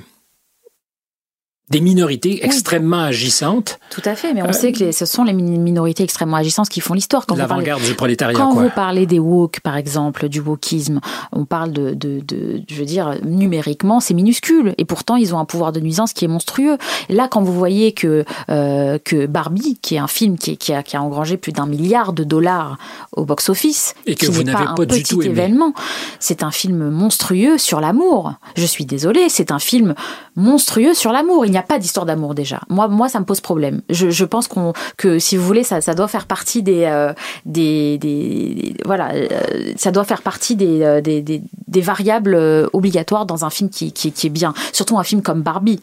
[1.72, 3.80] des minorités extrêmement agissantes.
[3.90, 6.80] Tout à fait, mais on euh, sait que ce sont les minorités extrêmement agissantes qui
[6.80, 7.26] font l'histoire.
[7.36, 8.38] L'avant-garde du prolétariat.
[8.38, 11.00] Quand vous parlez des woke, par exemple, du wokisme,
[11.32, 15.40] on parle de, de, de je veux dire, numériquement, c'est minuscule, et pourtant ils ont
[15.40, 16.78] un pouvoir de nuisance qui est monstrueux.
[17.10, 20.84] là, quand vous voyez que euh, que Barbie, qui est un film qui, qui, a,
[20.84, 22.78] qui a engrangé plus d'un milliard de dollars
[23.16, 25.74] au box-office, et que qui vous n'avez pas, un du tout événement,
[26.20, 28.34] c'est un film monstrueux sur l'amour.
[28.56, 29.96] Je suis désolée, c'est un film
[30.36, 31.46] monstrueux sur l'amour.
[31.56, 32.60] N'y a pas d'histoire d'amour déjà.
[32.68, 33.82] Moi, moi, ça me pose problème.
[33.90, 34.50] Je, pense
[34.98, 37.14] que si vous voulez, ça, doit faire partie des euh,
[37.46, 42.36] des, voilà, euh, ça doit faire partie des, euh, des, variables
[42.74, 44.54] obligatoires dans un film qui, est bien.
[44.74, 45.80] Surtout un film comme Barbie.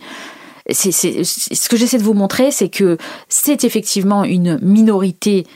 [0.69, 2.99] C'est, ce que j'essaie de vous montrer, c'est que
[3.31, 5.47] c'est effectivement une minorité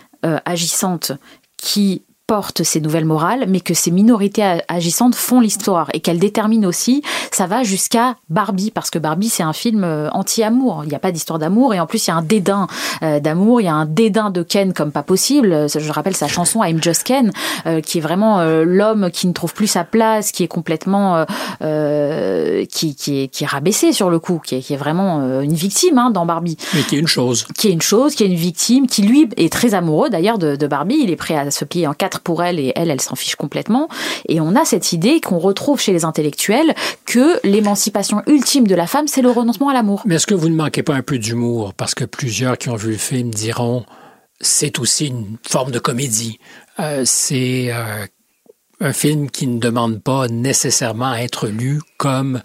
[0.46, 1.12] agissante
[1.58, 6.68] qui porte ces nouvelles morales, mais que ces minorités agissantes font l'histoire et qu'elles déterminent
[6.68, 7.02] aussi.
[7.30, 10.82] Ça va jusqu'à Barbie, parce que Barbie, c'est un film euh, anti-amour.
[10.84, 12.66] Il n'y a pas d'histoire d'amour et en plus, il y a un dédain
[13.02, 15.66] euh, d'amour, il y a un dédain de Ken comme pas possible.
[15.68, 17.30] Je rappelle sa chanson I'm Just Ken,
[17.66, 21.24] euh, qui est vraiment l'homme qui ne trouve plus sa place, qui est complètement.
[21.60, 25.54] qui, qui, est, qui est rabaissé sur le coup, qui est, qui est vraiment une
[25.54, 26.56] victime hein, dans Barbie.
[26.74, 27.46] Mais qui est une chose.
[27.56, 30.56] Qui est une chose, qui est une victime, qui lui est très amoureux d'ailleurs de,
[30.56, 30.98] de Barbie.
[31.02, 33.36] Il est prêt à se plier en quatre pour elle et elle, elle s'en fiche
[33.36, 33.88] complètement.
[34.28, 36.74] Et on a cette idée qu'on retrouve chez les intellectuels
[37.04, 40.02] que l'émancipation ultime de la femme, c'est le renoncement à l'amour.
[40.04, 41.74] Mais est-ce que vous ne manquez pas un peu d'humour?
[41.74, 43.84] Parce que plusieurs qui ont vu le film diront
[44.40, 46.38] c'est aussi une forme de comédie.
[46.78, 48.06] Euh, c'est euh,
[48.80, 52.42] un film qui ne demande pas nécessairement à être lu comme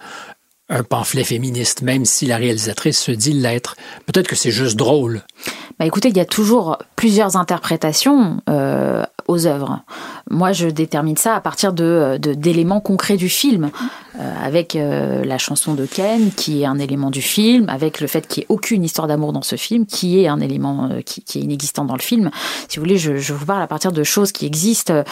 [0.71, 3.75] un pamphlet féministe, même si la réalisatrice se dit l'être.
[4.05, 5.21] Peut-être que c'est juste drôle.
[5.77, 9.81] Bah écoutez, il y a toujours plusieurs interprétations euh, aux œuvres.
[10.29, 13.69] Moi, je détermine ça à partir de, d'éléments concrets du film,
[14.11, 18.08] euh, avec euh, la chanson de Ken, qui est un élément du film, avec le
[18.08, 21.21] fait qu'il n'y ait aucune histoire d'amour dans ce film, qui est un élément qui,
[21.21, 22.30] est inexistant dans le film.
[22.67, 25.04] Si vous voulez, je, je vous parle à partir de choses qui existent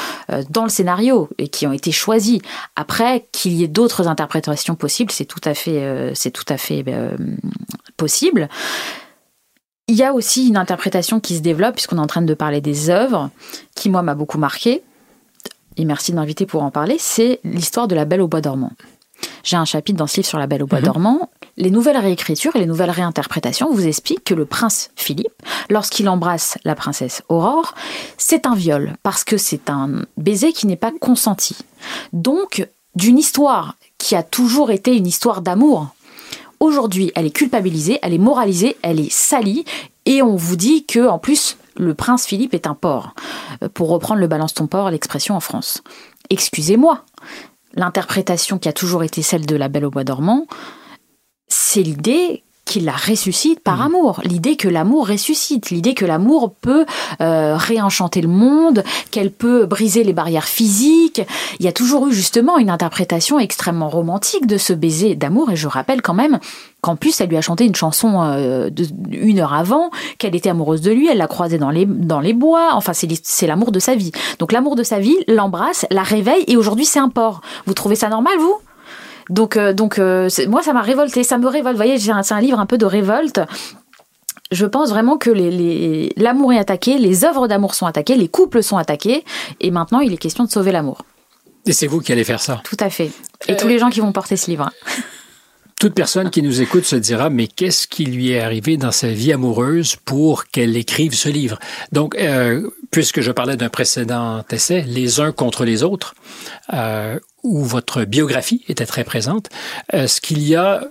[0.50, 2.42] dans le scénario et qui ont été choisies.
[2.76, 6.84] Après, qu'il y ait d'autres interprétations possibles, c'est tout à fait, c'est tout à fait
[7.98, 8.50] possible.
[9.90, 12.62] Il y a aussi une interprétation qui se développe, puisqu'on est en train de parler
[12.62, 13.32] des œuvres,
[13.76, 14.84] qui moi m'a beaucoup marqué,
[15.80, 18.74] et merci de m'inviter pour en parler, c'est l'histoire de la Belle au bois dormant.
[19.44, 20.86] J'ai un chapitre dans ce livre sur la Belle au bois mhm.
[20.86, 21.30] dormant.
[21.56, 25.32] Les nouvelles réécritures et les nouvelles réinterprétations vous expliquent que le prince Philippe,
[25.70, 27.76] lorsqu'il embrasse la princesse Aurore,
[28.18, 31.56] c'est un viol, parce que c'est un baiser qui n'est pas consenti.
[32.12, 35.88] Donc, d'une histoire qui a toujours été une histoire d'amour,
[36.62, 39.64] Aujourd'hui, elle est culpabilisée, elle est moralisée, elle est salie,
[40.06, 43.16] et on vous dit que, en plus, le prince Philippe est un porc.
[43.64, 45.82] Euh, pour reprendre le balance ton porc, l'expression en France.
[46.30, 47.06] Excusez-moi,
[47.74, 50.46] l'interprétation qui a toujours été celle de la Belle au bois dormant,
[51.48, 53.82] c'est l'idée qu'il la ressuscite par mmh.
[53.82, 54.22] amour.
[54.24, 56.86] L'idée que l'amour ressuscite, l'idée que l'amour peut
[57.20, 61.22] euh, réenchanter le monde, qu'elle peut briser les barrières physiques.
[61.60, 65.56] Il y a toujours eu justement une interprétation extrêmement romantique de ce baiser d'amour, et
[65.56, 66.40] je rappelle quand même
[66.82, 68.70] qu'en plus elle lui a chanté une chanson euh,
[69.10, 72.34] une heure avant, qu'elle était amoureuse de lui, elle l'a croisé dans les, dans les
[72.34, 74.12] bois, enfin c'est l'amour de sa vie.
[74.38, 77.42] Donc l'amour de sa vie l'embrasse, la réveille, et aujourd'hui c'est un porc.
[77.66, 78.60] Vous trouvez ça normal, vous?
[79.30, 81.76] Donc, euh, donc euh, moi, ça m'a révolté, ça me révolte.
[81.76, 83.42] Vous voyez, c'est un, livre un peu de révolte
[84.52, 85.30] je pense vraiment que
[86.20, 89.24] l'amour est attaqué, les œuvres d'amour sont attaquées, les couples sont attaqués,
[89.60, 91.06] et maintenant il est question de sauver l'amour.
[91.68, 92.60] Et c'est vous qui allez faire ça.
[92.64, 93.12] Tout à fait.
[93.48, 94.72] Et tous les gens qui vont porter ce livre.
[95.80, 99.08] Toute personne qui nous écoute se dira, mais qu'est-ce qui lui est arrivé dans sa
[99.08, 101.58] vie amoureuse pour qu'elle écrive ce livre?
[101.94, 106.16] Donc, euh, puisque je parlais d'un précédent essai, Les uns contre les autres,
[106.74, 109.48] euh, où votre biographie était très présente,
[109.94, 110.84] est-ce qu'il y a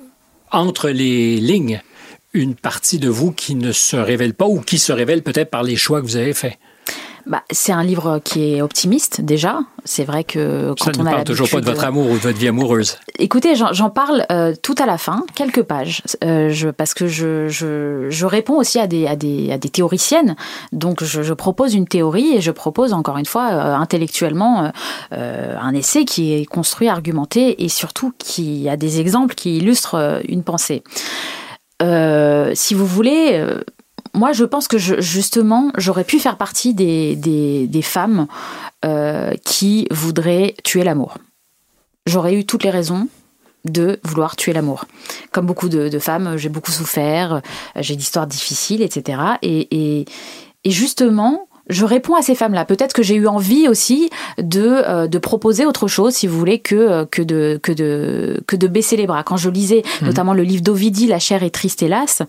[0.53, 1.83] entre les lignes
[2.33, 5.64] une partie de vous qui ne se révèle pas ou qui se révèle peut-être par
[5.64, 6.57] les choix que vous avez faits?
[7.29, 9.61] Bah, C'est un livre qui est optimiste déjà.
[9.85, 12.23] C'est vrai que quand Ça on ne parle toujours pas de votre amour ou de
[12.23, 12.99] votre vie amoureuse.
[13.19, 17.49] Écoutez, j'en parle euh, tout à la fin, quelques pages, euh, je, parce que je,
[17.49, 20.37] je, je, réponds aussi à des, à des, à des théoriciennes.
[20.73, 24.73] Donc je, je, propose une théorie et je propose encore une fois euh, intellectuellement
[25.11, 30.43] un essai qui est construit, argumenté et surtout qui a des exemples qui illustrent une
[30.43, 30.83] pensée.
[31.81, 33.45] si vous voulez,
[34.14, 38.27] moi, je pense que justement, j'aurais pu faire partie des, des, femmes
[38.85, 41.18] euh, qui voudraient tuer l'amour.
[42.07, 43.09] J'aurais eu toutes les raisons
[43.64, 44.85] de vouloir tuer l'amour.
[45.33, 47.42] Comme beaucoup de, femmes, j'ai beaucoup souffert,
[47.77, 49.21] j'ai d'histoires difficiles, etc.
[49.42, 50.05] Et,
[50.64, 52.64] et, justement, je réponds à ces femmes-là.
[52.64, 56.61] Peut-être que j'ai eu envie aussi de, euh, de proposer autre chose, si vous voulez,
[56.61, 59.23] que, que, de, que, de, que de baisser les bras.
[59.23, 60.07] Quand je lisais mmh.
[60.07, 62.23] notamment le livre d'Ovidie, La chair est triste, hélas,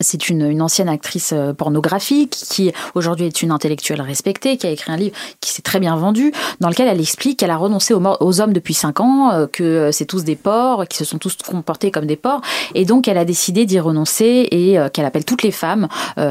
[0.00, 4.92] c'est une, ancienne actrice euh, pornographique qui aujourd'hui est une intellectuelle respectée, qui a écrit
[4.92, 8.40] un livre qui s'est très bien vendu, dans lequel elle explique qu'elle a renoncé aux,
[8.40, 11.36] hommes depuis cinq ans, euh, que euh, c'est tous des porcs, qui se sont tous
[11.36, 12.42] comportés comme des porcs,
[12.74, 15.88] et donc elle a décidé d'y renoncer et qu'elle appelle toutes les femmes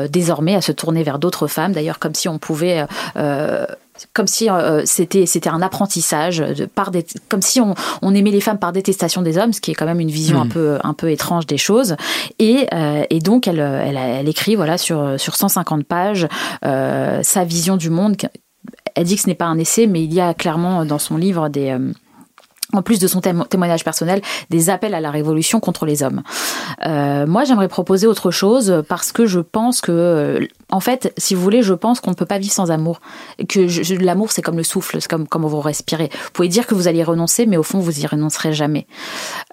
[0.09, 2.85] désormais à se tourner vers d'autres femmes, d'ailleurs comme si on pouvait
[4.13, 8.31] comme si euh, c'était c'était un apprentissage de, par des, comme si on, on, aimait
[8.31, 10.49] les femmes par détestation des hommes ce qui est quand même une vision un hmm.
[10.49, 11.95] peu un peu étrange des choses
[12.39, 16.27] et, euh, et donc elle, elle, elle écrit voilà sur sur 150 pages
[16.65, 18.17] euh, sa vision du monde
[18.95, 21.17] elle dit que ce n'est pas un essai mais il y a clairement dans son
[21.17, 21.77] livre des
[22.73, 26.23] en plus de son témoignage personnel, des appels à la révolution contre les hommes.
[26.85, 31.41] Euh, moi, j'aimerais proposer autre chose parce que je pense que, en fait, si vous
[31.41, 33.01] voulez, je pense qu'on ne peut pas vivre sans amour.
[33.47, 36.09] Que l'amour, c'est comme le souffle, c'est comme comme vous respirez.
[36.11, 38.87] Vous pouvez dire que vous allez renoncer, mais au fond, vous y renoncerez jamais.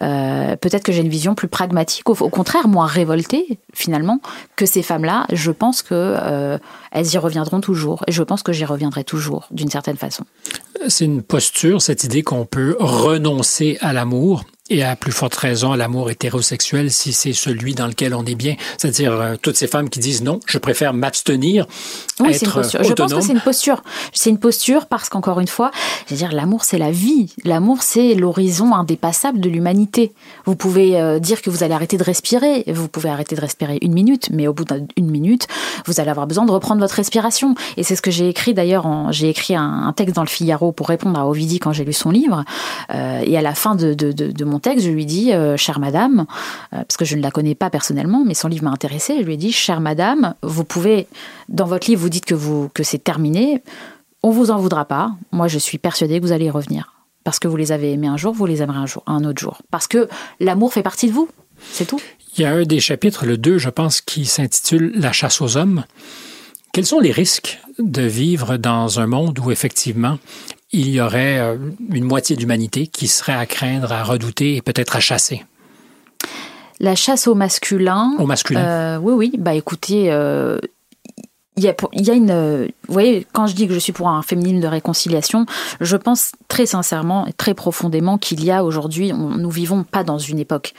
[0.02, 4.20] Euh, peut-être que j'ai une vision plus pragmatique, au, contraire, moins révoltée finalement
[4.56, 5.26] que ces femmes-là.
[5.32, 6.58] Je pense que
[6.92, 10.24] elles y reviendront toujours, et je pense que j'y reviendrai toujours, d'une certaine façon.
[10.88, 15.74] C'est une posture, cette idée qu'on peut renoncer à l'amour et à plus forte raison
[15.74, 18.54] l'amour hétérosexuel si c'est celui dans lequel on est bien.
[18.78, 21.66] C'est-à-dire euh, toutes ces femmes qui disent non, je préfère m'abstenir.
[22.20, 22.84] Oui, c'est une posture.
[22.84, 23.82] Je pense que c'est une posture.
[24.12, 25.72] C'est une posture parce qu'encore une fois,
[26.06, 27.34] je veux dire, l'amour c'est la vie.
[27.44, 30.12] L'amour c'est l'horizon indépassable de l'humanité.
[30.44, 32.64] Vous pouvez euh, dire que vous allez arrêter de respirer.
[32.68, 34.64] Vous pouvez arrêter de respirer une minute, mais au bout
[34.96, 35.48] d'une minute,
[35.86, 37.56] vous allez avoir besoin de reprendre votre respiration.
[37.76, 38.86] Et c'est ce que j'ai écrit d'ailleurs.
[39.10, 42.10] J'ai écrit un, texte dans le Figaro pour répondre à Ovidie quand j'ai lu son
[42.10, 42.44] livre.
[42.94, 45.56] Euh, et à la fin de, de, de, de mon texte, je lui dis, euh,
[45.56, 46.26] chère madame,
[46.72, 49.22] euh, parce que je ne la connais pas personnellement, mais son livre m'a intéressé, je
[49.22, 51.06] lui ai dit, chère madame, vous pouvez,
[51.48, 53.62] dans votre livre, vous dites que, vous, que c'est terminé,
[54.22, 55.12] on vous en voudra pas.
[55.32, 56.94] Moi, je suis persuadée que vous allez y revenir.
[57.24, 59.40] Parce que vous les avez aimés un jour, vous les aimerez un, jour, un autre
[59.40, 59.60] jour.
[59.70, 60.08] Parce que
[60.40, 61.28] l'amour fait partie de vous.
[61.72, 62.00] C'est tout.
[62.36, 65.56] Il y a un des chapitres, le 2, je pense, qui s'intitule La chasse aux
[65.56, 65.84] hommes.
[66.72, 70.18] Quels sont les risques de vivre dans un monde où effectivement
[70.72, 71.56] il y aurait euh,
[71.90, 75.44] une moitié d'humanité qui serait à craindre, à redouter et peut-être à chasser.
[76.78, 78.14] La chasse au masculin.
[78.18, 78.64] Au masculin.
[78.64, 79.32] Euh, oui, oui.
[79.38, 80.58] Bah écoutez, euh,
[81.56, 82.66] il y, a, il y a une.
[82.88, 85.44] Vous voyez, quand je dis que je suis pour un féminisme de réconciliation,
[85.80, 90.18] je pense très sincèrement et très profondément qu'il y a aujourd'hui, nous vivons pas dans
[90.18, 90.72] une époque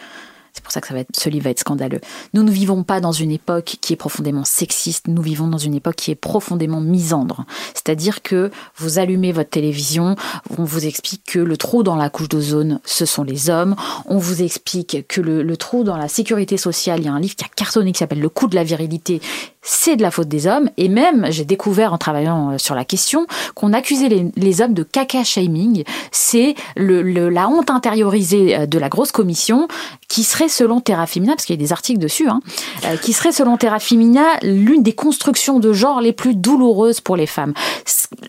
[0.54, 2.02] c'est pour ça que ça va être, ce livre va être scandaleux.
[2.34, 5.76] Nous ne vivons pas dans une époque qui est profondément sexiste, nous vivons dans une
[5.76, 7.46] époque qui est profondément misandre.
[7.74, 10.16] C'est-à-dire que vous allumez votre télévision,
[10.58, 14.18] on vous explique que le trou dans la couche d'ozone, ce sont les hommes, on
[14.18, 17.46] vous explique que le, trou dans la sécurité sociale, il y a un livre qui
[17.46, 19.22] a cartonné qui s'appelle Le coût de la virilité,
[19.62, 20.70] c'est de la faute des hommes.
[20.78, 24.84] Et même, j'ai découvert en travaillant euh, sur la question qu'on accusait les, hommes de
[24.84, 25.84] caca shaming.
[26.12, 29.68] C'est la honte intériorisée euh, de la grosse commission
[30.08, 32.42] qui serait selon Terra Femina, parce qu'il y a des articles dessus, hein,
[32.86, 37.16] euh, qui serait selon Terra Femina l'une des constructions de genre les plus douloureuses pour
[37.16, 37.54] les femmes.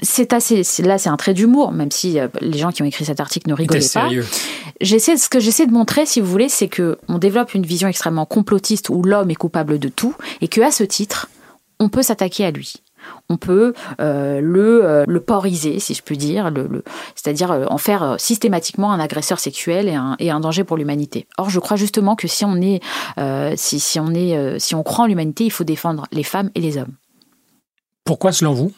[0.03, 3.21] C'est assez, là c'est un trait d'humour, même si les gens qui ont écrit cet
[3.21, 4.09] article ne rigolaient pas.
[4.81, 7.89] J'essaie, ce que j'essaie de montrer, si vous voulez, c'est que on développe une vision
[7.89, 11.29] extrêmement complotiste où l'homme est coupable de tout, et que à ce titre,
[11.79, 12.75] on peut s'attaquer à lui.
[13.29, 16.85] On peut euh, le, euh, le poriser, si je puis dire, le,
[17.15, 21.27] c'est-à-dire euh, en faire systématiquement un agresseur sexuel et un, et un danger pour l'humanité.
[21.39, 22.81] Or, je crois justement que si on est,
[23.57, 26.61] si, si, on est, si on croit en l'humanité, il faut défendre les femmes et
[26.61, 26.95] les hommes.
[28.05, 28.73] Pourquoi, selon vous,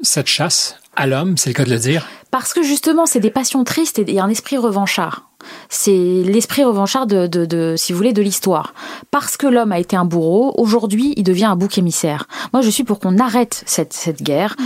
[0.00, 2.06] cette chasse à l'homme, c'est le cas de le dire?
[2.30, 5.27] Parce que justement, c'est des passions tristes et un esprit revanchard.
[5.68, 8.74] C'est l'esprit revanchard de, si vous voulez, de l'histoire.
[9.10, 12.26] Parce que l'homme a été un bourreau, aujourd'hui, il devient un bouc émissaire.
[12.52, 14.56] Moi, je suis pour qu'on arrête cette, cette guerre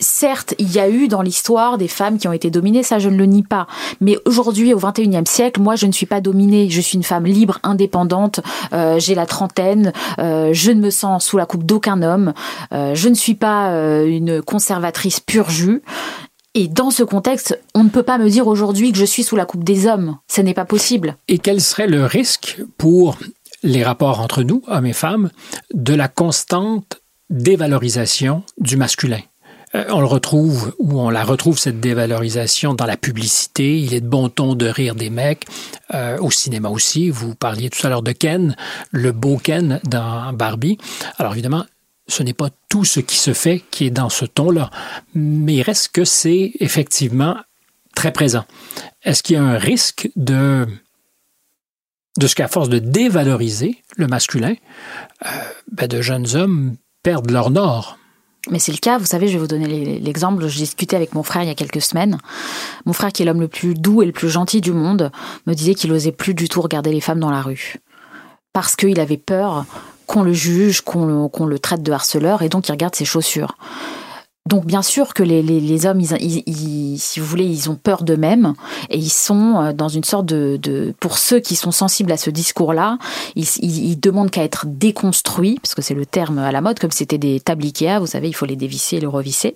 [0.00, 3.08] certes, il y a eu dans l'histoire des femmes qui ont été dominées, ça je
[3.08, 3.66] ne le nie pas.
[4.00, 6.68] Mais aujourd'hui, au XXIe siècle, moi je ne suis pas dominée.
[6.70, 8.40] Je suis une femme libre, indépendante.
[8.72, 9.92] Euh, j'ai la trentaine.
[10.18, 12.32] Euh, je ne me sens sous la coupe d'aucun homme.
[12.72, 13.70] Euh, je ne suis pas
[14.04, 15.82] une conservatrice pur jus.
[16.58, 19.36] Et dans ce contexte, on ne peut pas me dire aujourd'hui que je suis sous
[19.36, 20.16] la coupe des hommes.
[20.26, 21.18] Ce n'est pas possible.
[21.28, 23.18] Et quel serait le risque pour
[23.62, 25.28] les rapports entre nous, hommes et femmes,
[25.74, 29.20] de la constante dévalorisation du masculin?
[29.74, 33.78] Euh, on le retrouve, ou on la retrouve, cette dévalorisation dans la publicité.
[33.78, 35.44] Il est de bon ton de rire des mecs.
[35.92, 38.56] Euh, au cinéma aussi, vous parliez tout à l'heure de Ken,
[38.92, 40.78] le beau Ken dans Barbie.
[41.18, 41.66] Alors évidemment,
[42.08, 44.70] ce n'est pas tout ce qui se fait qui est dans ce ton-là,
[45.14, 47.36] mais il reste que c'est effectivement
[47.94, 48.44] très présent.
[49.02, 50.66] Est-ce qu'il y a un risque de,
[52.18, 54.54] de ce qu'à force de dévaloriser le masculin,
[55.24, 55.28] euh,
[55.72, 57.98] ben de jeunes hommes perdent leur nord?
[58.48, 60.46] Mais c'est le cas, vous savez, je vais vous donner l'exemple.
[60.46, 62.18] Je discutais avec mon frère il y a quelques semaines.
[62.84, 65.10] Mon frère, qui est l'homme le plus doux et le plus gentil du monde,
[65.46, 67.80] me disait qu'il osait plus du tout regarder les femmes dans la rue.
[68.52, 69.66] Parce qu'il avait peur
[70.06, 73.56] qu'on le juge, qu'on le, traite de harceleur, et donc il regarde ses chaussures.
[74.46, 78.54] Donc bien sûr que les, hommes, si vous voulez, ils ont peur d'eux-mêmes
[78.90, 82.30] et ils sont euh, dans une sorte de, pour ceux qui sont sensibles à ce
[82.30, 82.98] discours-là,
[83.34, 87.18] ils, demandent qu'à être déconstruits, parce que c'est le terme à la mode, comme c'était
[87.18, 89.54] des tables Ikea, vous savez, il faut les dévisser et les revisser.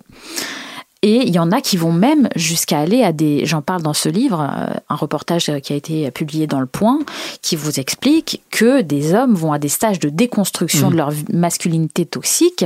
[1.03, 3.93] Et il y en a qui vont même jusqu'à aller à des, j'en parle dans
[3.93, 6.99] ce livre, euh, un reportage qui a été publié dans Le Point,
[7.41, 10.91] qui vous explique que des hommes vont à des stages de déconstruction Mmh.
[10.91, 12.65] de leur masculinité toxique,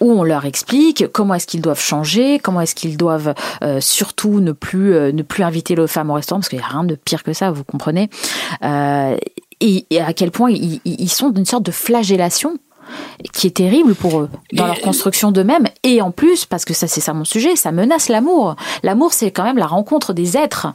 [0.00, 4.40] où on leur explique comment est-ce qu'ils doivent changer, comment est-ce qu'ils doivent euh, surtout
[4.40, 6.84] ne plus euh, ne plus inviter les femmes au restaurant, parce qu'il n'y a rien
[6.84, 8.08] de pire que ça, vous comprenez.
[8.64, 9.16] Euh,
[9.60, 12.58] et, et à quel point ils- ils sont d'une sorte de flagellation
[13.32, 16.74] qui est terrible pour eux dans Et- leur construction d'eux-mêmes et en plus parce que
[16.74, 18.56] ça c'est ça mon sujet ça menace l'amour.
[18.82, 20.68] L'amour c'est quand même la rencontre des êtres.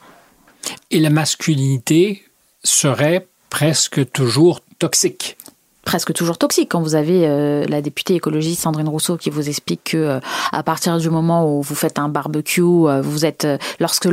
[0.91, 2.23] Et la masculinité
[2.63, 5.37] serait presque toujours toxique.
[5.85, 6.69] presque toujours toxique.
[6.71, 10.19] Quand vous avez euh, la députée écologiste Sandrine Rousseau qui vous explique que euh,
[10.51, 13.47] à partir du moment où vous faites un barbecue euh, vous êtes
[13.79, 14.07] lorsque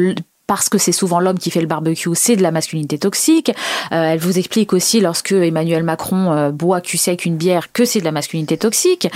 [0.47, 3.51] parce que c'est souvent l'homme qui fait le barbecue, c'est de la masculinité toxique.
[3.93, 7.85] Euh, elle vous explique aussi lorsque Emmanuel Macron euh, boit cul sec une bière que
[7.85, 9.09] c'est de la masculinité toxique.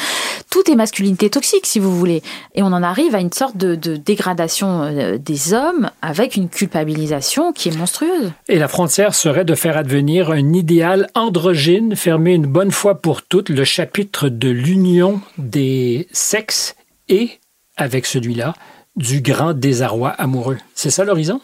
[0.50, 2.22] Tout est masculinité toxique si vous voulez.
[2.54, 7.52] Et on en arrive à une sorte de, dégradation euh, des hommes avec une culpabilisation
[7.52, 8.32] qui est monstrueuse.
[8.48, 13.22] Et la frontière serait de faire advenir un idéal androgyne, fermer une bonne fois pour
[13.22, 16.74] toutes le chapitre de l'union des sexes
[17.08, 17.30] et,
[17.76, 18.54] avec celui-là,
[18.98, 20.58] du grand désarroi amoureux.
[20.74, 21.40] C'est ça l'horizon?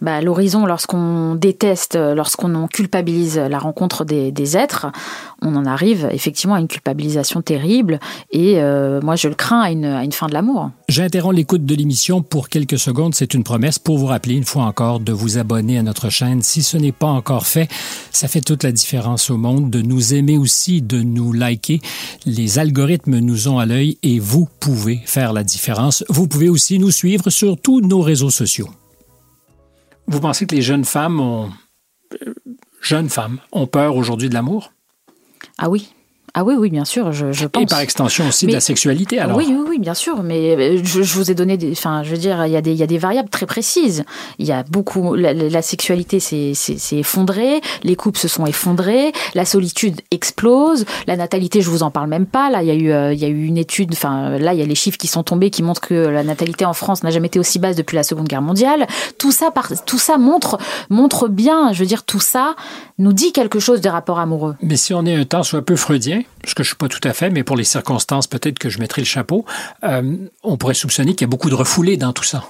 [0.00, 4.86] Bah, l'horizon, lorsqu'on déteste, lorsqu'on en culpabilise la rencontre des, êtres,
[5.42, 8.00] on en arrive effectivement à une culpabilisation terrible.
[8.30, 10.70] Et euh, moi, je le crains à une fin de l'amour.
[10.88, 13.14] J'interromps l'écoute de l'émission pour quelques secondes.
[13.14, 16.42] C'est une promesse pour vous rappeler une fois encore de vous abonner à notre chaîne.
[16.42, 17.68] Si ce n'est pas encore fait,
[18.10, 19.70] ça fait toute la différence au monde.
[19.70, 21.80] De nous aimer aussi, de nous liker.
[22.26, 26.04] Les algorithmes nous ont à l'œil et vous pouvez faire la différence.
[26.08, 28.68] Vous pouvez aussi nous suivre sur tous nos réseaux sociaux.
[30.06, 31.50] Vous pensez que les jeunes femmes ont...
[32.26, 32.34] euh,
[32.80, 34.72] Jeunes femmes ont peur aujourd'hui de l'amour?
[35.56, 35.94] Ah oui.
[36.36, 37.62] Ah oui, oui, bien sûr, je, je pense.
[37.62, 39.36] Et par extension aussi de la sexualité, alors?
[39.36, 41.70] Oui, oui, oui, bien sûr, mais euh, je, je vous ai donné des.
[41.72, 44.04] Enfin, je veux dire, il y, a des, il y a des variables très précises.
[44.40, 45.14] Il y a beaucoup.
[45.14, 50.84] La, la- sexualité s'est s'est- s'est effondrée, les couples se sont effondrés, la solitude explose,
[51.06, 52.50] la natalité, je vous en parle même pas.
[52.50, 53.90] Là, il y a eu, euh, il y a eu une étude.
[53.92, 56.64] Enfin, là, il y a les chiffres qui sont tombés qui montrent que la natalité
[56.64, 58.88] en France n'a jamais été aussi basse depuis la Seconde Guerre mondiale.
[59.18, 60.58] Tout ça, par, tout ça montre,
[60.90, 61.72] montre bien.
[61.72, 62.56] Je veux dire, tout ça
[62.98, 64.56] nous dit quelque chose des rapports amoureux.
[64.62, 67.06] Mais si on est un temps soit peu freudien, ce que je suis pas tout
[67.06, 69.44] à fait, mais pour les circonstances, peut-être que je mettrai le chapeau,
[69.84, 72.44] euh, on pourrait soupçonner qu'il y a beaucoup de refoulés dans tout ça.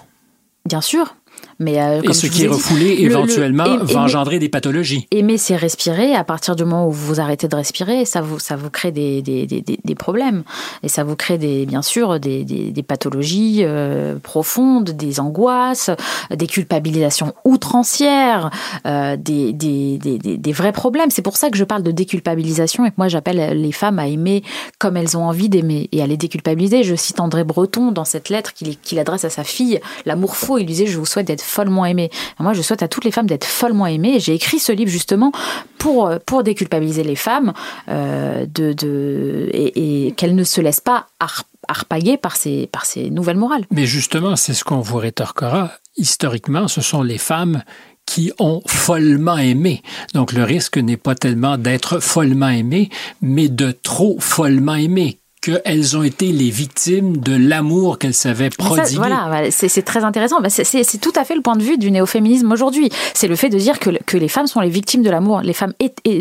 [0.67, 1.15] Bien sûr.
[1.61, 5.07] Mais euh, Et ce qui est dit, refoulé, le- le- éventuellement, va engendrer des pathologies.
[5.13, 6.13] Aimer, c'est respirer.
[6.15, 9.23] À partir du moment où vous arrêtez de respirer, ça vous, ça vous crée des,
[9.23, 10.43] des, des, des- problèmes.
[10.83, 15.91] Et ça vous crée, des, bien sûr, des, des, des pathologies euh, profondes, des angoisses,
[16.35, 18.51] des culpabilisations outrancières,
[18.87, 21.11] euh, des, des, des, des, des vrais problèmes.
[21.11, 24.09] C'est pour ça que je parle de déculpabilisation et que moi, j'appelle les femmes à
[24.09, 24.43] aimer
[24.81, 26.83] comme elles ont envie d'aimer et à les déculpabiliser.
[26.83, 30.59] Je cite André Breton dans cette lettre qu'il qu'il adresse à sa fille, L'amour faux.
[30.59, 32.11] Il disait, je vous souhaite d'être follement aimée.
[32.39, 34.21] Moi, je souhaite à toutes les femmes d'être follement aimées.
[34.21, 35.33] J'ai écrit ce livre justement
[35.79, 37.53] pour, pour déculpabiliser les femmes
[37.89, 43.11] euh, de, de, et, qu'elles ne se laissent pas har- harpaguer par ces, par ces
[43.11, 43.65] nouvelles morales.
[43.71, 45.73] Mais justement, c'est ce qu'on vous rétorquera.
[45.97, 47.63] Historiquement, ce sont les femmes
[48.07, 49.83] qui ont follement aimé.
[50.13, 52.91] Donc le risque n'est pas tellement d'être follement aimé,
[53.23, 58.57] mais de trop follement aimé qu'elles ont été les victimes de l'amour qu'elles savaient ça,
[58.65, 58.97] prodiguer.
[58.97, 60.41] voilà, voilà, c'est très intéressant.
[60.41, 62.89] Bah, c'est- tout à fait le point de vue du néo-féminisme aujourd'hui.
[63.15, 65.41] C'est le fait de dire que, que les femmes sont les victimes de l'amour.
[65.43, 65.73] Les femmes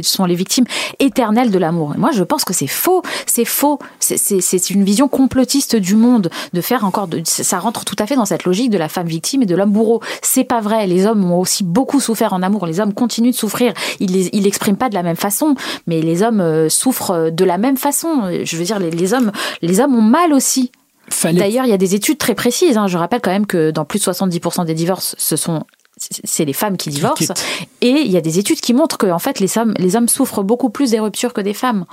[0.02, 0.66] sont les victimes
[1.00, 1.94] éternelles de l'amour.
[1.98, 3.02] Moi, je pense que c'est faux.
[3.26, 3.80] C'est faux.
[4.00, 7.08] C'est- une vision complotiste du monde de faire encore.
[7.08, 9.56] De, ça rentre tout à fait dans cette logique de la femme victime et de
[9.56, 10.02] l'homme bourreau.
[10.22, 10.88] C'est pas vrai.
[10.88, 12.66] Les hommes ont aussi beaucoup souffert en amour.
[12.66, 13.74] Les hommes continuent de souffrir.
[14.00, 15.56] Ils l'expriment pas de la même façon,
[15.88, 18.30] mais les hommes euh, souffrent de la même façon.
[18.44, 20.72] Je veux dire, les, les hommes, les hommes ont mal aussi.
[21.10, 22.78] Fallait D'ailleurs, il y a des études très précises.
[22.78, 22.88] hein.
[22.88, 25.64] Je rappelle quand même que dans plus de 70% des divorces, ce sont
[25.98, 27.34] c'est les femmes qui divorcent.
[27.82, 30.10] Et il y a des études qui montrent que en fait, les hommes, les hommes
[30.10, 31.86] souffrent beaucoup plus des ruptures que des femmes.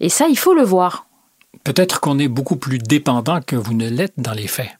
[0.00, 1.06] Et ça, il faut le voir.
[1.64, 4.70] peut-être qu'on est beaucoup plus dépendant que vous ne l'êtes dans les faits.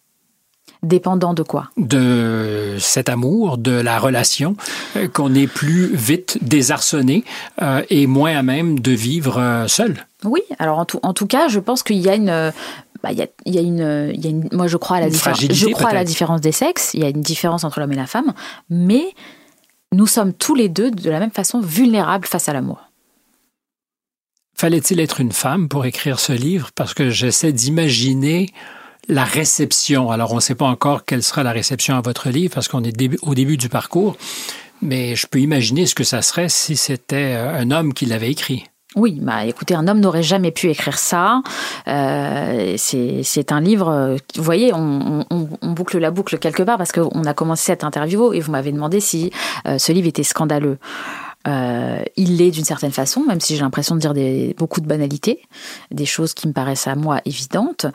[0.83, 1.71] Dépendant de quoi?
[1.77, 4.57] De cet amour, de la relation,
[4.97, 7.25] euh, qu'on est plus vite désarçonné
[7.63, 10.07] euh, et moins à même de vivre euh, seul.
[10.25, 10.41] Oui.
[10.59, 12.53] Alors en tout, en tout cas, je pense qu'il y a une
[13.03, 15.01] bah, y a, il y a une, il y a une, moi je crois à
[15.01, 16.95] la différence, je crois à la différence des sexes.
[16.95, 18.33] Il y a une différence entre l'homme et la femme,
[18.69, 19.15] mais
[19.93, 22.89] nous sommes tous les deux de la même façon vulnérables face à l'amour.
[24.57, 26.71] Fallait-il être une femme pour écrire ce livre?
[26.75, 28.49] Parce que j'essaie d'imaginer
[29.09, 30.11] la réception.
[30.11, 32.85] Alors, on ne sait pas encore quelle sera la réception à votre livre parce qu'on
[32.85, 34.17] est au début du parcours,
[34.81, 38.31] mais je peux imaginer ce que ça serait si c'était euh, un homme qui l'avait
[38.31, 38.67] écrit.
[38.95, 41.41] Oui, bah écoutez, un homme n'aurait jamais pu écrire ça.
[41.89, 45.25] Euh, c'est un livre, vous voyez, on,
[45.63, 49.01] boucle la boucle quelque part parce qu'on a commencé cette interview et vous m'avez demandé
[49.01, 49.31] si
[49.65, 50.77] ce livre était scandaleux.
[51.47, 55.41] il l'est d'une certaine façon, même si j'ai l'impression de dire beaucoup de banalités,
[55.91, 57.87] des choses qui me paraissent à moi évidentes.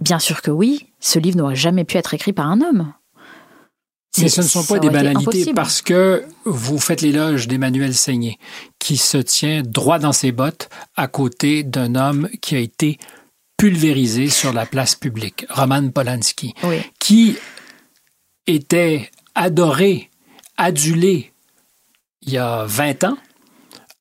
[0.00, 2.92] Bien sûr que oui, ce livre n'aurait jamais pu être écrit par un homme.
[4.18, 8.38] Mais ce ne sont pas des banalités parce que vous faites l'éloge d'Emmanuel Seigné,
[8.78, 12.98] qui se tient droit dans ses bottes à côté d'un homme qui a été
[13.56, 16.54] pulvérisé sur la place publique, Roman Polanski,
[17.00, 17.36] qui
[18.46, 20.10] était adoré,
[20.56, 21.32] adulé
[22.22, 23.18] il y a 20 ans,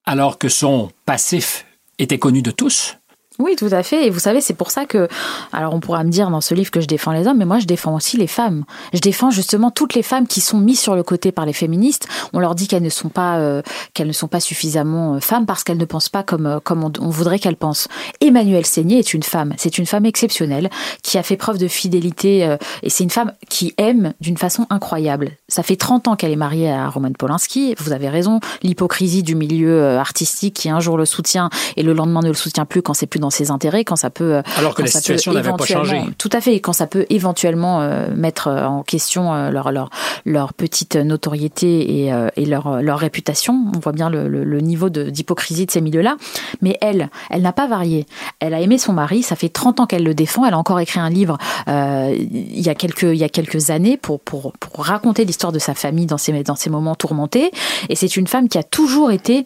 [0.06, 1.66] alors que son passif
[1.98, 2.98] était connu de tous.
[3.40, 4.06] Oui, tout à fait.
[4.06, 5.08] Et vous savez, c'est pour ça que,
[5.52, 7.58] alors on pourra me dire dans ce livre que je défends les hommes, mais moi
[7.58, 8.64] je défends aussi les femmes.
[8.94, 12.08] Je défends justement toutes les femmes qui sont mises sur le côté par les féministes.
[12.34, 13.64] On leur dit qu'elles ne sont pas, euh,
[13.96, 16.84] qu'elles ne sont pas suffisamment euh, femmes parce qu'elles ne pensent pas comme euh, comme
[16.84, 17.88] on, voudrait qu'elles pensent.
[18.22, 19.54] Emmanuelle Seigné est une femme.
[19.58, 20.70] C'est une femme exceptionnelle
[21.02, 25.32] qui a fait preuve de fidélité et c'est une femme qui aime d'une façon incroyable.
[25.48, 27.76] Ça fait 30 ans qu'elle est mariée à Roman Polanski.
[27.80, 28.40] Vous avez raison.
[28.62, 32.66] L'hypocrisie du milieu artistique qui un jour le soutient et le lendemain ne le soutient
[32.66, 34.36] plus quand c'est plus dans ses intérêts, quand ça peut...
[34.36, 36.01] Euh, Alors que la situation n'avait pas changé.
[36.17, 39.89] Tout à fait, quand ça peut éventuellement euh, mettre euh, en question leur, leur,
[40.26, 43.65] leur petite notoriété et, et leur, leur réputation.
[43.76, 46.17] On voit bien le, le, niveau d'hypocrisie de, ces milieux-là.
[46.61, 48.05] Mais elle, elle n'a pas varié.
[48.39, 50.45] Elle a aimé son mari, ça fait 30 ans qu'elle le défend.
[50.45, 53.69] Elle a encore écrit un livre euh, il, y a quelques, il y a quelques
[53.69, 57.51] années pour, pour, pour raconter l'histoire de sa famille dans ces, dans ces moments tourmentés.
[57.89, 59.45] Et c'est une femme qui a toujours été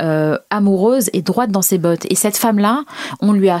[0.00, 2.06] euh, amoureuse et droite dans ses bottes.
[2.10, 2.84] Et cette femme-là,
[3.20, 3.60] on lui a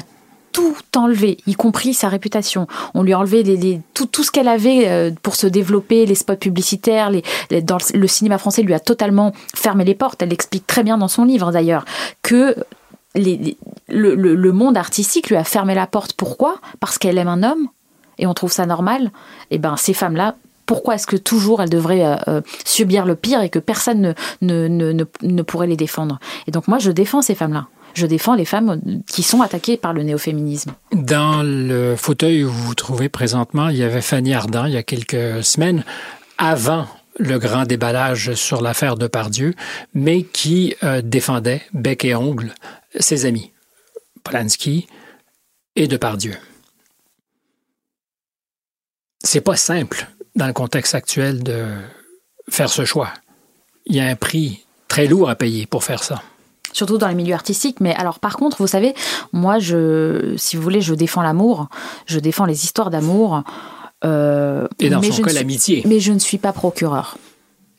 [0.52, 2.66] tout enlevé, y compris sa réputation.
[2.94, 6.36] On lui a enlevé tout, tout, ce qu'elle avait euh, pour se développer, les spots
[6.36, 7.10] publicitaires.
[7.10, 10.22] Le cinéma français lui a totalement fermé les portes.
[10.22, 11.84] Elle explique très bien dans son livre d'ailleurs
[12.22, 12.56] que
[13.14, 16.14] le, monde artistique lui a fermé la porte.
[16.14, 16.56] Pourquoi?
[16.80, 17.68] Parce qu'elle aime un homme
[18.18, 19.12] et on trouve ça normal.
[19.50, 20.34] Et eh ben ces femmes-là
[20.66, 24.68] pourquoi est-ce que toujours elles devraient euh, euh, subir le pire et que personne ne,
[24.68, 26.20] ne, ne, ne, pourrait les défendre?
[26.46, 27.68] Et donc moi, je défends ces femmes-là
[27.98, 30.72] je défends les femmes qui sont attaquées par le néo-féminisme.
[30.92, 34.76] Dans le fauteuil où vous vous trouvez présentement, il y avait Fanny Ardant il y
[34.76, 35.84] a quelques semaines,
[36.38, 36.86] avant
[37.18, 39.54] le grand déballage sur l'affaire de Pardieu,
[39.92, 42.54] mais qui euh, défendait bec et ongle
[43.00, 43.52] ses amis,
[44.22, 44.86] Polanski
[45.74, 46.34] et Depardieu.
[49.24, 51.66] C'est pas simple dans le contexte actuel de
[52.48, 53.12] faire ce choix.
[53.86, 56.22] Il y a un prix très lourd à payer pour faire ça
[56.72, 57.80] surtout dans les milieux artistiques.
[57.80, 58.94] Mais alors, par contre, vous savez,
[59.32, 61.68] moi, je, si vous voulez, je défends l'amour,
[62.06, 63.42] je défends les histoires d'amour.
[64.04, 65.82] Euh, et dans son cas, l'amitié.
[65.86, 67.18] Mais je ne suis pas procureur.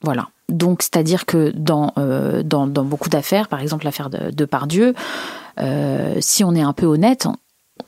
[0.02, 0.30] Voilà.
[0.50, 4.96] Donc, c'est-à-dire que dans, euh, dans, dans, beaucoup d'affaires, par exemple l'affaire de, de Pardieu,
[5.60, 7.28] euh, si on est un peu honnête,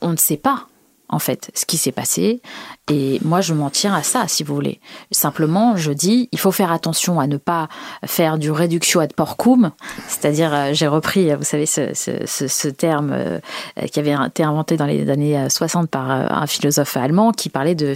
[0.00, 0.66] on ne sait pas
[1.12, 2.40] en fait, ce qui s'est passé.
[2.90, 4.80] Et moi, je m'en tiens à ça, si vous voulez.
[5.12, 7.68] Simplement, je dis, il faut faire attention à ne pas
[8.04, 9.70] faire du reductio ad porcum,
[10.08, 13.38] c'est-à-dire, euh, j'ai repris, vous savez, ce, terme euh,
[13.92, 17.74] qui avait été inventé dans les années 60 par euh, un philosophe allemand qui parlait
[17.74, 17.94] de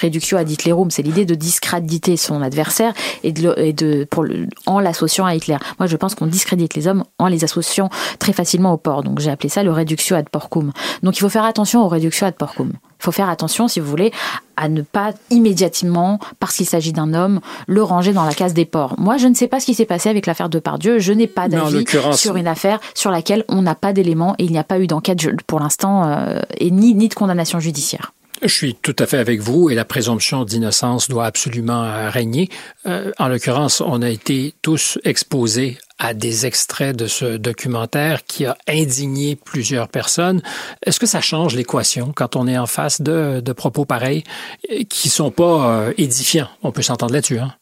[0.00, 0.90] reductio ad Hitlerum.
[0.90, 2.94] C'est l'idée de discréditer son adversaire
[3.24, 4.24] et de, et pour
[4.66, 5.56] en l'associant à Hitler.
[5.78, 7.90] Moi, je pense qu'on discrédite les hommes en les associant
[8.20, 9.02] très facilement au porc.
[9.02, 10.72] Donc, j'ai appelé ça le reductio ad porcum.
[11.02, 12.43] Donc, il faut faire attention au reductio ad porcum.
[12.58, 14.12] Il faut faire attention, si vous voulez,
[14.56, 18.64] à ne pas immédiatement, parce qu'il s'agit d'un homme, le ranger dans la case des
[18.64, 18.94] porcs.
[18.98, 20.98] Moi, je ne sais pas ce qui s'est passé avec l'affaire de Pardieu.
[20.98, 21.84] Je n'ai pas d'avis
[22.14, 24.86] sur une affaire sur laquelle on n'a pas d'éléments et il n'y a pas eu
[24.86, 28.12] d'enquête pour l'instant euh, et ni, ni de condamnation judiciaire.
[28.42, 32.50] Je suis tout à fait avec vous et la présomption d'innocence doit absolument régner.
[32.86, 38.46] Euh, en l'occurrence, on a été tous exposés à des extraits de ce documentaire qui
[38.46, 40.42] a indigné plusieurs personnes.
[40.84, 44.24] Est-ce que ça change l'équation quand on est en face de, propos pareils
[44.70, 46.48] euh, qui sont pas édifiants?
[46.62, 47.54] On peut s'entendre là-dessus, hein?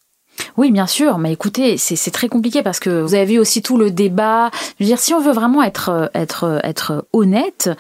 [0.57, 3.77] Oui, bien sûr, mais écoutez, c'est très compliqué parce que vous avez vu aussi tout
[3.77, 4.51] le débat.
[4.79, 7.71] Je veux dire, si on veut vraiment être, être, être honnête,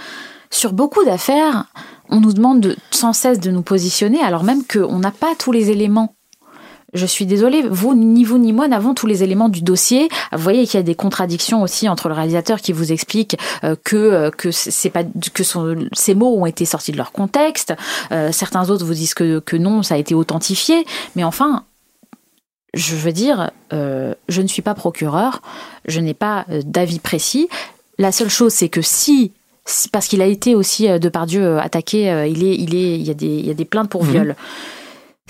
[0.50, 1.64] sur beaucoup d'affaires,
[2.08, 5.50] on nous demande de, sans cesse de nous positionner, alors même qu'on n'a pas tous
[5.50, 6.14] les éléments.
[6.92, 10.10] Je suis désolée, vous, ni vous ni moi n'avons tous les éléments du dossier.
[10.30, 13.76] Vous voyez qu'il y a des contradictions aussi entre le réalisateur qui vous explique euh,
[13.82, 15.42] que euh, que c'est pas que
[15.94, 17.72] ces mots ont été sortis de leur contexte.
[18.10, 20.84] Euh, certains autres vous disent que que non, ça a été authentifié.
[21.16, 21.64] Mais enfin,
[22.74, 25.40] je veux dire, je ne suis pas procureur,
[25.86, 27.48] je n'ai pas d'avis précis.
[27.98, 29.32] La seule chose, c'est que si
[29.92, 33.10] parce qu'il a été aussi, de par Dieu, attaqué, il, est, il, est, il, y
[33.10, 34.10] a des, il y a des plaintes pour mhm.
[34.10, 34.36] viol.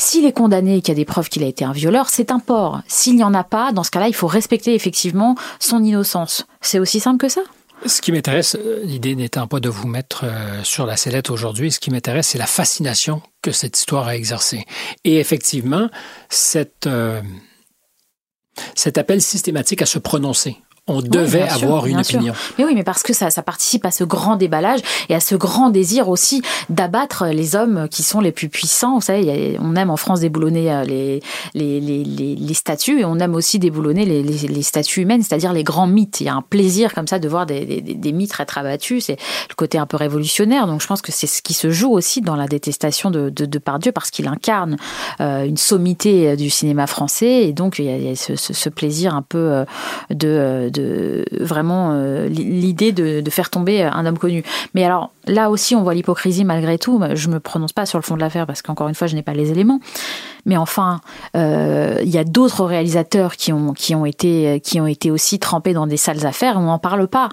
[0.03, 2.33] S'il est condamné et qu'il y a des preuves qu'il a été un violeur, c'est
[2.33, 2.81] un porc.
[2.89, 6.45] S'il n'y en a pas, dans ce cas-là, il faut respecter effectivement son innocence.
[6.61, 7.43] C'est aussi simple que ça.
[7.87, 11.71] Ce qui m'intéresse, euh, l'idée n'étant pas de vous mettre euh, sur la sellette aujourd'hui,
[11.71, 14.65] ce qui m'intéresse, c'est la fascination que cette histoire a exercée.
[15.05, 15.89] Et effectivement,
[16.87, 17.23] euh,
[18.75, 20.57] cet appel systématique à se prononcer
[20.89, 22.35] on devait avoir une opinion.
[22.59, 25.37] Mais oui, mais parce que ça, ça participe à ce grand déballage et à ce
[25.37, 28.97] grand désir aussi d'abattre les hommes qui sont les plus puissants.
[28.97, 31.21] Vous savez, on aime en France déboulonner euh, les,
[31.55, 35.63] les, les, les, statues et on aime aussi déboulonner les, les, statues humaines, c'est-à-dire les
[35.63, 36.21] grands mythes.
[36.21, 39.05] Il y a un plaisir comme ça de voir des, des, des mythes être abattus.
[39.05, 39.19] C'est
[39.51, 40.67] le côté un peu révolutionnaire.
[40.67, 43.47] Donc je pense que c'est ce qui se joue aussi dans la détestation de, de,
[43.47, 44.77] de Pardieu parce qu'il incarne
[45.21, 48.17] euh, une sommité euh, du cinéma français et donc il y a, il y a
[48.17, 49.65] ce, ce, ce, plaisir un peu
[50.11, 50.72] de de
[51.41, 54.43] vraiment euh, l'idée de, faire tomber un homme connu.
[54.75, 57.01] Mais alors là aussi, on voit l'hypocrisie malgré tout.
[57.15, 59.23] Je me prononce pas sur le fond de l'affaire parce qu'encore une fois, je n'ai
[59.23, 59.81] pas les éléments.
[60.45, 61.01] Mais enfin,
[61.37, 65.39] euh, il y a d'autres réalisateurs qui ont qui ont été qui ont été aussi
[65.39, 66.57] trempés dans des sales affaires.
[66.57, 67.31] On n'en parle pas.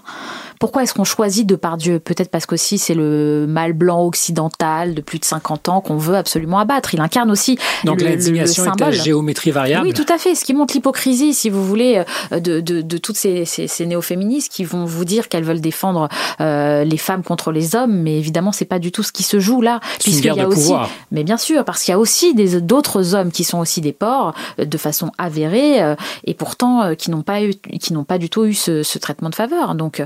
[0.60, 2.00] Pourquoi est-ce qu'on choisit de par Dieu?
[2.00, 6.16] Peut-être parce qu'aussi c'est le mal blanc occidental de plus de 50 ans qu'on veut
[6.16, 6.94] absolument abattre.
[6.94, 9.88] Il incarne aussi Donc l'indignation est à géométrie variable.
[9.88, 10.36] Oui, tout à fait.
[10.36, 13.86] Ce qui montre l'hypocrisie, si vous voulez, euh, de, de, de toutes ces, ces, ces
[13.86, 16.10] néo-féministes qui vont vous dire qu'elles veulent défendre
[16.42, 19.40] euh, les femmes contre les hommes, mais évidemment c'est pas du tout ce qui se
[19.40, 20.90] joue là, puisqu'il y a aussi, pouvoir.
[21.12, 23.94] mais bien sûr, parce qu'il y a aussi des d'autres hommes qui sont aussi des
[23.94, 25.96] porcs euh, de façon avérée
[26.26, 29.30] et pourtant qui n'ont pas eu, qui n'ont pas du tout eu ce, ce traitement
[29.30, 29.76] de faveur.
[29.76, 30.04] Donc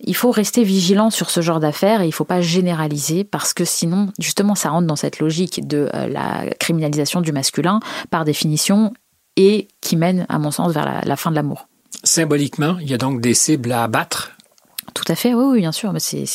[0.00, 3.54] il faut rester vigilant sur ce genre d'affaires et il ne faut pas généraliser parce
[3.54, 8.24] que sinon, justement, ça rentre dans cette logique de euh, la criminalisation du masculin par
[8.24, 8.92] définition
[9.36, 11.68] et qui mène, à mon sens, vers la, la fin de l'amour.
[12.04, 14.32] Symboliquement, il y a donc des cibles à abattre?
[14.94, 15.92] Tout à fait, oui, oui bien sûr.
[15.92, 16.26] Mais c'est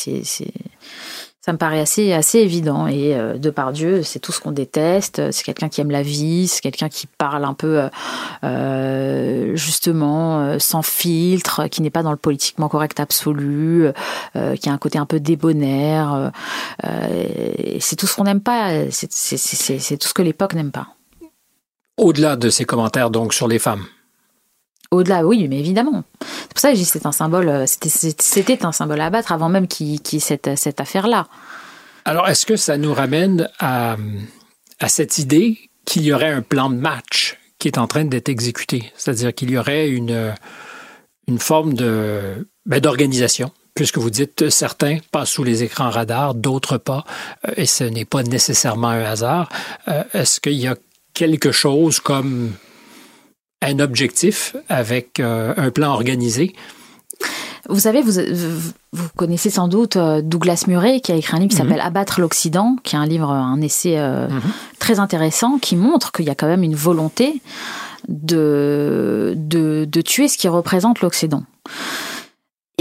[1.44, 2.86] ça me paraît assez, assez évident.
[2.86, 5.32] Et euh, de par Dieu, c'est tout ce qu'on déteste.
[5.32, 7.88] C'est quelqu'un qui aime la vie, c'est quelqu'un qui parle un peu,
[8.44, 13.88] euh, justement, euh, sans filtre, qui n'est pas dans le politiquement correct absolu,
[14.60, 16.30] qui a un côté un peu débonnaire.
[17.80, 18.90] c'est tout ce qu'on n'aime pas.
[18.90, 20.88] C'est tout ce que l'époque n'aime pas.
[21.96, 23.84] Au-delà de ces commentaires, donc, sur les femmes
[24.92, 26.04] au-delà, oui, mais évidemment.
[26.20, 29.66] C'est pour ça que je un symbole, euh, c'était un symbole à abattre avant même
[30.20, 31.26] cette, affaire-là.
[32.04, 33.96] Alors, est-ce que ça nous ramène à,
[34.86, 38.92] cette idée qu'il y aurait un plan de match qui est en train d'être exécuté?
[38.96, 40.34] C'est-à-dire qu'il y aurait une,
[41.26, 47.04] une forme ben, d'organisation puisque vous dites certains passent sous les écrans radars, d'autres pas,
[47.48, 49.48] euh, et ce n'est pas nécessairement un hasard.
[49.88, 50.76] Euh, est-ce qu'il y a
[51.14, 52.52] quelque chose comme
[53.62, 56.54] un objectif avec euh, un plan organisé.
[57.68, 58.12] Vous savez, vous,
[58.92, 61.68] vous connaissez sans doute euh, Douglas Murray qui a écrit un livre qui mhm.
[61.68, 64.40] s'appelle Abattre l'Occident, qui est un livre, un essai euh, mhm.
[64.78, 67.40] très intéressant qui montre qu'il y a quand même une volonté
[68.08, 71.44] de, de, de tuer ce qui représente l'Occident.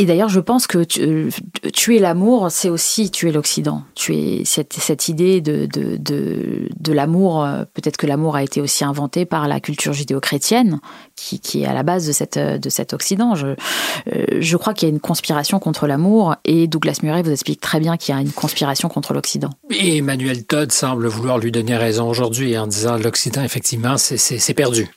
[0.02, 1.30] Et d'ailleurs, je pense que euh,
[1.74, 3.84] tuer l'amour, c'est aussi tuer l'Occident.
[3.94, 9.48] Tuer cette, cette idée de, l'amour, euh, peut-être que l'amour a été aussi inventé par
[9.48, 10.80] la culture judéo-chrétienne,
[11.16, 13.36] qui, est à la base de cet Occident.
[13.36, 17.30] Je, euh, je crois qu'il y a une conspiration contre l'amour, et Douglas Murray vous
[17.30, 19.52] explique très bien qu'il y a une conspiration contre l'Occident.
[19.70, 24.90] Et Emmanuel Todd semble vouloir lui donner raison aujourd'hui en disant l'Occident, effectivement, c'est perdu.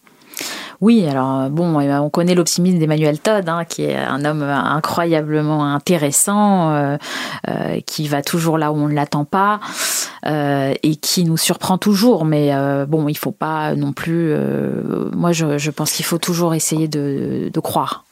[0.85, 4.43] Oui, alors euh, bon, euh, on connaît l'optimisme d'Emmanuel Todd, hein, qui est un homme
[4.43, 6.99] incroyablement intéressant, euh,
[7.49, 9.61] euh, qui va toujours là où on ne l'attend pas
[10.27, 12.27] euh, et qui nous surprend toujours.
[12.27, 14.35] Mais euh, bon, il faut pas non plus.
[15.15, 18.05] moi, je, pense qu'il faut toujours essayer de croire.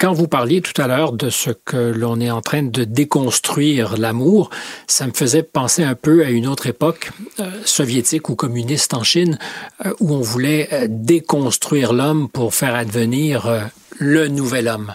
[0.00, 3.98] Quand vous parliez tout à l'heure de ce que l'on est en train de déconstruire
[3.98, 4.48] l'amour,
[4.86, 9.02] ça me faisait penser un peu à une autre époque euh, soviétique ou communiste en
[9.02, 9.38] Chine,
[9.84, 14.94] euh, où on voulait euh, déconstruire l'homme pour faire advenir le nouvel homme.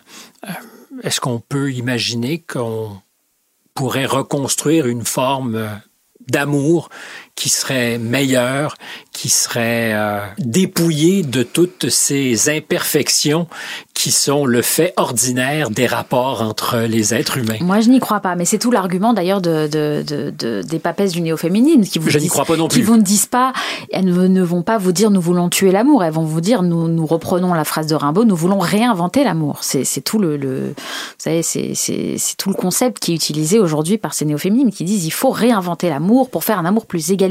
[1.03, 2.99] Est-ce qu'on peut imaginer qu'on
[3.75, 5.69] pourrait reconstruire une forme
[6.27, 6.89] d'amour
[7.35, 8.75] qui serait meilleur,
[9.11, 13.47] qui serait euh, dépouillé de toutes ces imperfections
[13.93, 17.57] qui sont le fait ordinaire des rapports entre les êtres humains.
[17.61, 20.79] Moi, je n'y crois pas, mais c'est tout l'argument d'ailleurs de, de, de, de, des
[20.79, 22.79] papesses du néo-féminisme qui vous je disent, crois pas non plus.
[22.79, 23.51] qui vous ne disent pas,
[23.91, 26.87] elles ne vont pas vous dire nous voulons tuer l'amour, elles vont vous dire nous,
[26.87, 29.59] nous reprenons la phrase de Rimbaud, nous voulons réinventer l'amour.
[29.61, 30.73] C'est, c'est tout le, le, vous
[31.17, 34.85] savez, c'est, c'est, c'est tout le concept qui est utilisé aujourd'hui par ces néo-féminismes qui
[34.85, 37.24] disent il faut réinventer l'amour pour faire un amour plus égal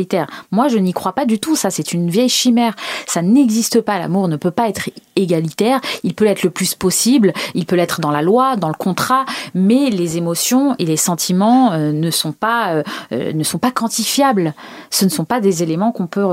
[0.51, 1.57] Moi, je n'y crois pas du tout.
[1.57, 2.75] Ça, c'est une vieille chimère.
[3.07, 3.99] Ça n'existe pas.
[3.99, 5.81] L'amour ne peut pas être égalitaire.
[6.03, 7.33] Il peut l'être le plus possible.
[7.55, 9.25] Il peut l'être dans la loi, dans le contrat,
[9.55, 12.83] mais les émotions et les sentiments euh, ne sont pas euh,
[13.13, 14.55] euh, ne sont pas quantifiables.
[14.91, 16.27] Ce ne sont pas des éléments qu'on peut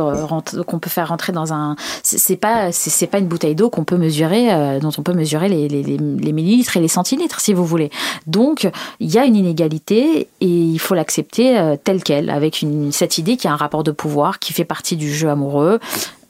[0.66, 1.76] qu'on peut faire rentrer dans un.
[2.03, 2.70] C'est pas
[3.12, 5.97] pas une bouteille d'eau qu'on peut mesurer dont on peut mesurer les,
[6.34, 7.89] millilitres et les centilitres si vous voulez.
[8.28, 13.38] Donc il y a une inégalité et il faut l'accepter telle qu'elle avec cette idée
[13.38, 15.80] qu'il y a un rapport de pouvoir qui fait partie du jeu amoureux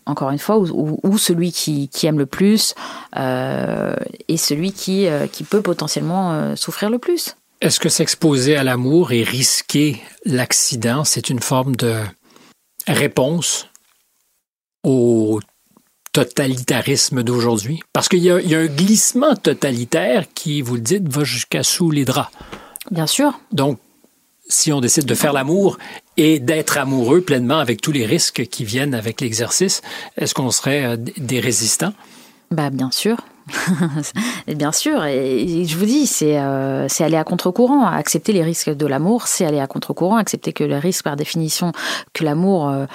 [0.05, 2.75] encore une fois, ou, celui qui, aime le plus
[3.17, 3.95] euh,
[4.27, 7.35] et celui qui, euh, qui peut potentiellement euh, souffrir le plus.
[7.61, 11.95] Est-ce que s'exposer à l'amour et risquer l'accident, c'est une forme de
[12.87, 13.67] réponse
[14.83, 15.39] au
[16.11, 17.81] totalitarisme d'aujourd'hui?
[17.93, 21.91] Parce qu'il y, y, a un glissement totalitaire qui, vous le dites, va jusqu'à sous
[21.91, 22.31] les draps.
[22.89, 23.39] Bien sûr.
[23.51, 23.79] Donc,
[24.51, 25.77] si on décide de faire l'amour
[26.17, 29.81] et d'être amoureux pleinement avec tous les risques qui viennent avec l'exercice,
[30.17, 31.93] est-ce qu'on serait euh, des résistants?
[32.51, 33.17] Bah, bien sûr.
[34.47, 37.85] bien sûr, et je vous dis, c'est euh, aller à contre-courant.
[37.85, 40.15] Accepter les risques de l'amour, c'est aller à contre-courant.
[40.15, 41.71] Accepter que le risque, par définition,
[42.13, 42.85] que l'amour euh,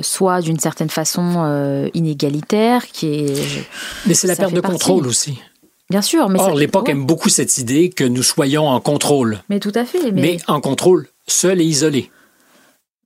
[0.00, 3.68] soit d'une certaine façon inégalitaire, qui est.
[4.06, 5.38] Mais c'est la perte de contrôle aussi.
[5.90, 9.42] Bien sûr, mais Or, l'époque aime beaucoup cette idée que nous soyons en contrôle.
[9.48, 10.12] Mais tout à fait.
[10.12, 12.10] mais en contrôle, seul et isolé.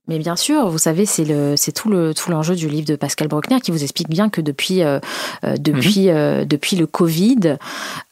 [0.07, 2.95] Mais bien sûr, vous savez, c'est le, c'est tout le, tout l'enjeu du livre de
[2.95, 4.99] Pascal Bruckner qui vous explique bien que depuis, euh,
[5.43, 6.15] euh, depuis, mhm.
[6.15, 7.57] euh, depuis le Covid,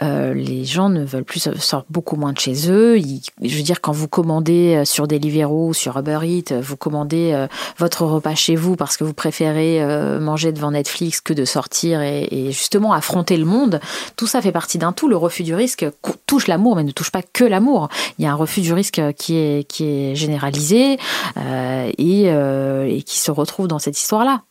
[0.01, 2.97] les gens ne veulent plus sortir beaucoup moins de chez eux.
[3.41, 8.05] je veux dire, quand vous commandez sur Deliveroo ou sur Uber Eats, vous commandez votre
[8.05, 9.79] repas chez vous parce que vous préférez
[10.19, 13.79] manger devant Netflix que de sortir et, et, justement affronter le monde.
[14.15, 15.07] Tout ça fait partie d'un tout.
[15.07, 15.85] Le refus du risque
[16.25, 17.89] touche l'amour, mais ne touche pas que l'amour.
[18.17, 20.97] Il y a un refus du risque qui est, qui est généralisé.
[21.37, 24.43] Euh, et, qui se retrouvent dans cette histoire-là.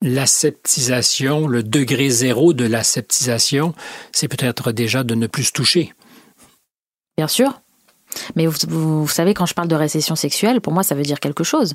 [0.00, 3.74] L'aseptisation, le degré zéro de l'aseptisation,
[4.12, 5.92] c'est peut-être déjà de ne plus se toucher.
[7.16, 7.60] Bien sûr.
[8.36, 11.44] Mais vous, savez, quand je parle de récession sexuelle, pour moi, ça veut dire quelque
[11.44, 11.74] chose,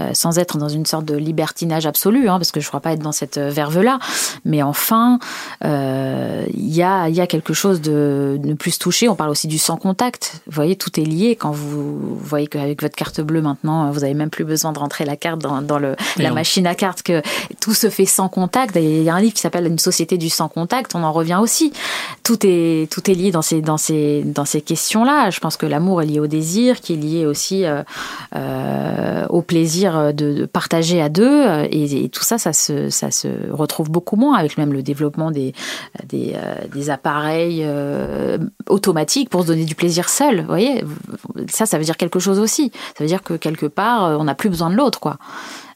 [0.00, 2.80] euh, sans être dans une sorte de libertinage absolu, hein, parce que je ne crois
[2.80, 3.98] pas être dans cette euh, verve-là.
[4.44, 5.18] Mais enfin,
[5.64, 9.08] euh, il y, a, y, a, quelque chose de ne plus toucher.
[9.08, 10.42] On parle aussi du sans contact.
[10.46, 11.36] Vous voyez, tout est lié.
[11.36, 15.04] Quand vous, voyez qu'avec votre carte bleue, maintenant, vous n'avez même plus besoin de rentrer
[15.04, 17.22] la carte dans, dans le, la machine à carte, que
[17.60, 18.76] tout se fait sans contact.
[18.76, 20.94] Il y a un livre qui s'appelle Une société du sans contact.
[20.94, 21.72] On en revient aussi.
[22.22, 25.30] Tout est, tout est lié dans ces, dans ces, dans ces questions-là.
[25.30, 27.84] Je pense que l'amour est lié au désir, qui est lié aussi euh,
[28.34, 31.44] euh, au plaisir de, partager à deux.
[31.70, 35.52] Et, tout ça, ça se, retrouve beaucoup moins avec même le développement des,
[36.08, 37.64] des, euh, appareils
[38.68, 40.40] automatiques pour se donner du plaisir seul.
[40.40, 40.82] Vous voyez,
[41.48, 42.72] ça, ça veut dire quelque chose aussi.
[42.96, 45.18] Ça veut dire que quelque part, on n'a plus besoin de l'autre, quoi.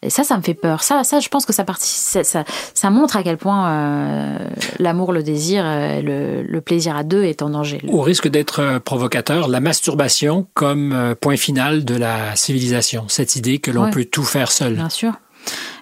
[0.03, 0.83] Et ça, ça me fait peur.
[0.83, 2.45] Ça, ça je pense que ça, ça,
[2.75, 4.39] ça, montre à quel point euh,
[4.81, 7.81] l'amour, le désir, euh, le, plaisir à deux est en danger.
[7.89, 13.05] Au risque d'être euh, provocateur, la masturbation comme point final de la civilisation.
[13.09, 14.75] Cette idée que l'on peut tout faire seul.
[14.75, 15.13] Bien sûr.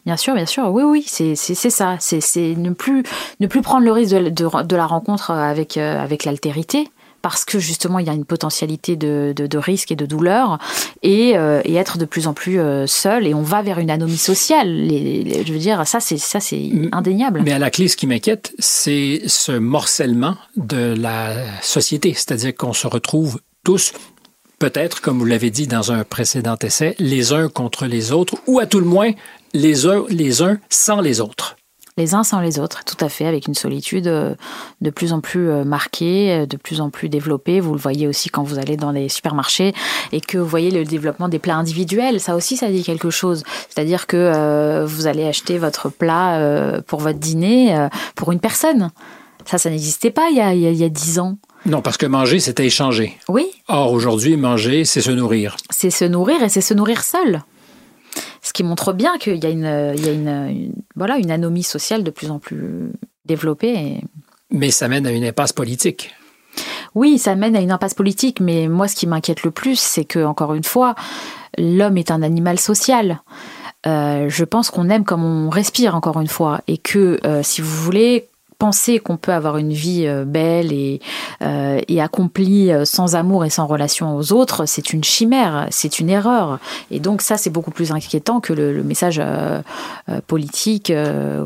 [0.07, 0.71] Bien sûr, bien sûr.
[0.71, 1.97] Oui, oui, c'est ça.
[1.99, 3.05] C'est ne plus,
[3.41, 6.89] ne plus prendre le risque de, de, de la rencontre avec, avec l'altérité
[7.23, 10.59] parce que justement il y a une potentialité de, de, risque et de douleur
[11.03, 13.91] et, euh, et, être de plus en plus euh, seul et on va vers une
[13.91, 14.69] anomie sociale.
[14.69, 17.43] Les, je veux dire, ça c'est ça c'est indéniable.
[17.45, 22.73] Mais à la clé, ce qui m'inquiète, c'est ce morcellement de la société, c'est-à-dire qu'on
[22.73, 23.93] se retrouve tous
[24.59, 28.61] peut-être, comme vous l'avez dit dans un précédent essai, les uns contre les autres, ou
[28.61, 29.11] à tout le moins
[29.55, 31.57] les uns, les uns sans les autres
[31.97, 34.35] les uns sans les autres, tout à fait, avec une solitude euh,
[34.81, 37.61] de plus en plus euh, marquée, euh, de plus en plus développée.
[37.61, 39.75] Vous le voyez aussi quand vous allez dans les supermarchés
[40.13, 42.21] et que vous voyez le développement des plats individuels.
[42.21, 43.43] Ça aussi, ça dit quelque chose.
[43.69, 48.91] C'est-à-dire que vous allez acheter votre plat pour votre dîner pour une personne.
[49.45, 51.37] Ça, ça n'existait pas il y, a, il y a dix ans.
[51.67, 53.19] Non, parce que manger, c'était échanger.
[53.29, 53.47] Oui.
[53.69, 55.57] Or, aujourd'hui, manger, c'est se nourrir.
[55.71, 57.43] C'est se nourrir et c'est se nourrir seul
[58.43, 61.63] ce qui montre bien qu'il y a une, il y a une, voilà, une anomie
[61.63, 62.91] sociale de plus en plus
[63.27, 64.01] développée.
[64.51, 66.15] Mais ça mène à une impasse politique.
[66.95, 70.05] Oui, ça mène à une impasse politique, mais moi, ce qui m'inquiète le plus, c'est
[70.05, 70.95] que, encore une fois,
[71.57, 73.21] l'homme est un animal social.
[73.87, 77.61] Euh, je pense qu'on aime comme on respire, encore une fois, et que, euh, si
[77.61, 78.29] vous voulez,
[78.61, 81.01] penser qu'on peut avoir une vie euh, belle et,
[81.43, 86.11] euh, accomplie euh, sans amour et sans relation aux autres, c'est une chimère, c'est une
[86.11, 86.61] erreur.
[86.91, 89.23] Et donc ça, c'est beaucoup plus inquiétant que le, message
[90.27, 90.93] politique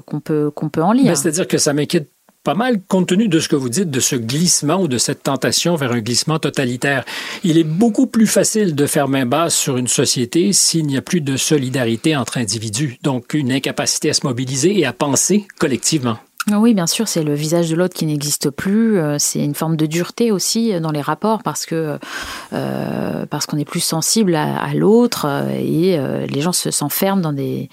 [0.06, 1.16] qu'on peut, qu'on peut en lire.
[1.16, 2.08] C'est-à-dire que ça m'inquiète
[2.42, 5.22] pas mal compte tenu de ce que vous dites de ce glissement ou de cette
[5.22, 7.04] tentation vers un glissement totalitaire.
[7.42, 11.02] Il est beaucoup plus facile de faire main basse sur une société s'il n'y a
[11.02, 16.18] plus de solidarité entre individus, donc une incapacité à se mobiliser et à penser collectivement.
[16.52, 18.98] Oui, bien sûr, c'est le visage de l'autre qui n'existe plus.
[18.98, 21.98] Euh, c'est une forme de dureté aussi dans les rapports parce que
[22.52, 25.26] euh, parce qu'on est plus sensible à, l'autre
[25.58, 27.70] et euh, les gens se s'enferment dans des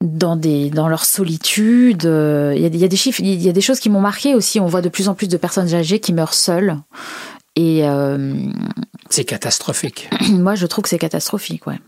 [0.00, 2.04] dans des dans leur solitude.
[2.04, 4.00] Il y, a, il y a des chiffres, il y a des choses qui m'ont
[4.00, 4.58] marqué aussi.
[4.58, 6.76] On voit de plus en plus de personnes âgées qui meurent seules.
[7.56, 7.84] Et
[9.10, 10.08] c'est catastrophique.
[10.30, 11.78] Moi, je trouve que c'est catastrophique, ouais.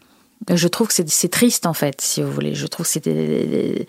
[0.48, 2.54] Je trouve que c'est triste en fait, si vous voulez.
[2.54, 3.84] Je trouve que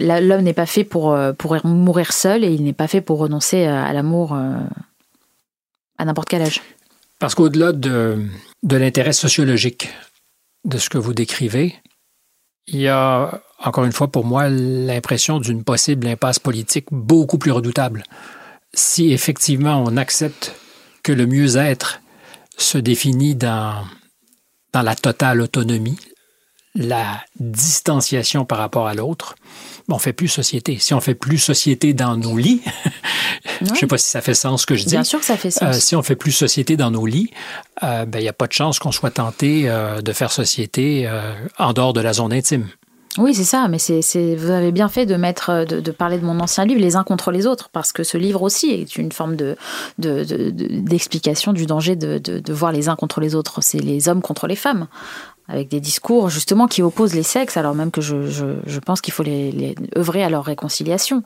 [0.00, 3.18] l'homme n'est pas fait pour euh, pour mourir seul et il n'est pas fait pour
[3.18, 4.54] renoncer à l'amour euh,
[5.98, 6.62] à n'importe quel âge.
[7.18, 8.24] Parce qu'au-delà de,
[8.62, 9.90] de l'intérêt sociologique
[10.64, 11.76] de ce que vous décrivez,
[12.66, 17.50] il y a encore une fois pour moi l'impression d'une possible impasse politique beaucoup plus
[17.50, 18.04] redoutable.
[18.72, 20.54] Si effectivement on accepte
[21.02, 22.00] que le mieux-être
[22.56, 23.84] se définit dans
[24.72, 25.98] dans la totale autonomie,
[26.74, 29.34] la distanciation par rapport à l'autre,
[29.88, 30.78] on fait plus société.
[30.78, 32.62] Si on fait plus société dans nos lits,
[33.60, 34.90] je ne sais pas si ça fait sens ce que je dis.
[34.90, 35.62] Bien sûr que ça fait sens.
[35.76, 37.30] Euh, si on fait plus société dans nos lits,
[37.82, 41.10] euh, ben, il n'y a pas de chance qu'on soit tenté euh, de faire société
[41.58, 42.68] en dehors de la zone intime.
[43.18, 46.38] Oui, c'est ça, mais c'est, vous avez bien fait de mettre, de, parler de mon
[46.38, 49.34] ancien livre, Les uns contre les autres, parce que ce livre aussi est une forme
[49.34, 49.56] de,
[49.98, 53.62] d'explication du danger de, voir les uns contre les autres.
[53.62, 54.86] C'est les hommes contre les femmes,
[55.48, 59.24] avec des discours justement qui opposent les sexes, alors même que je, pense qu'il faut
[59.24, 61.24] les, œuvrer à leur réconciliation.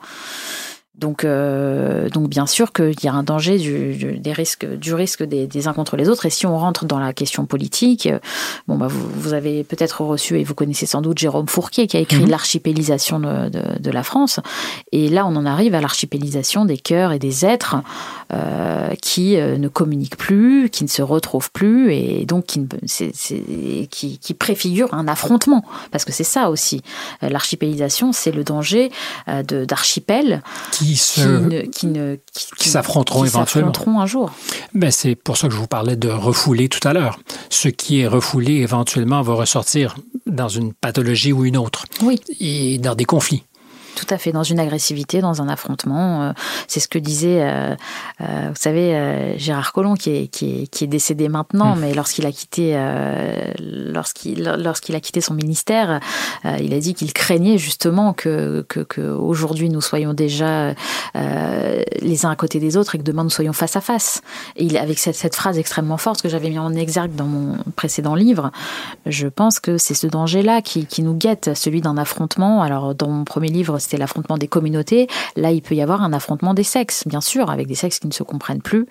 [0.96, 5.24] Donc, euh, donc bien sûr qu'il y a un danger du, des risques, du risque
[5.24, 6.26] des, uns contre les autres.
[6.26, 8.20] Et si on rentre dans la question politique, euh,
[8.68, 11.96] bon, bah vous, vous avez peut-être reçu et vous connaissez sans doute Jérôme Fourquier qui
[11.96, 12.30] a écrit mhm.
[12.30, 14.38] l'archipélisation de, de, la France.
[14.92, 17.76] Et là, on en arrive à l'archipélisation des cœurs et des êtres
[18.32, 23.12] euh, qui ne communiquent plus, qui ne se retrouvent plus, et donc qui, c'est,
[23.90, 25.64] qui, qui préfigure un affrontement.
[25.90, 26.82] Parce que c'est ça aussi.
[27.20, 28.90] L'archipélisation, c'est le danger
[29.66, 34.00] d'archipel qui s'affronteront éventuellement.
[34.00, 34.32] un jour.
[34.74, 37.18] Ben, c'est pour ça que je vous parlais de refouler tout à l'heure.
[37.50, 41.84] Ce qui est refoulé éventuellement va ressortir dans une pathologie ou une autre.
[42.02, 42.20] Oui.
[42.40, 43.44] Et dans des conflits
[43.94, 46.22] tout à fait dans une agressivité, dans un affrontement.
[46.22, 46.32] Euh,
[46.68, 47.74] c'est ce que disait, euh,
[48.20, 51.80] euh, vous savez, Gérard Collomb, qui est, qui est, décédé maintenant, mmh.
[51.80, 52.76] mais lorsqu'il a quitté,
[53.58, 56.00] lorsqu'il lorsqu'il a quitté son ministère,
[56.44, 60.74] il a dit qu'il craignait justement que, que, aujourd'hui nous soyons déjà
[61.14, 64.20] les uns à côté des autres et que demain nous soyons face à face.
[64.56, 67.56] Et il, avec cette, cette phrase extrêmement forte que j'avais mis en exergue dans mon
[67.76, 68.50] précédent livre,
[69.06, 72.62] je pense que c'est ce danger-là qui, qui nous guette, celui d'un affrontement.
[72.62, 75.06] Alors dans mon premier livre, c'était l'affrontement des communautés.
[75.36, 78.08] Là, il peut y avoir un affrontement des sexes, bien sûr, avec des sexes qui
[78.08, 78.86] ne se comprennent plus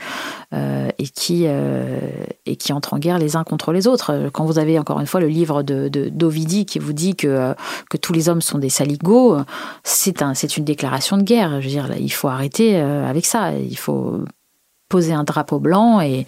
[0.53, 1.99] euh, et, qui, euh,
[2.45, 4.29] et qui entrent en guerre les uns contre les autres.
[4.31, 7.53] Quand vous avez encore une fois le livre de, d'Ovidi qui vous dit que,
[7.89, 9.37] que tous les hommes sont des saligots,
[9.83, 11.61] c'est, un, c'est une déclaration de guerre.
[11.61, 13.53] Je veux dire, il faut arrêter euh, avec ça.
[13.53, 14.21] Il faut
[14.89, 16.27] poser un drapeau blanc et,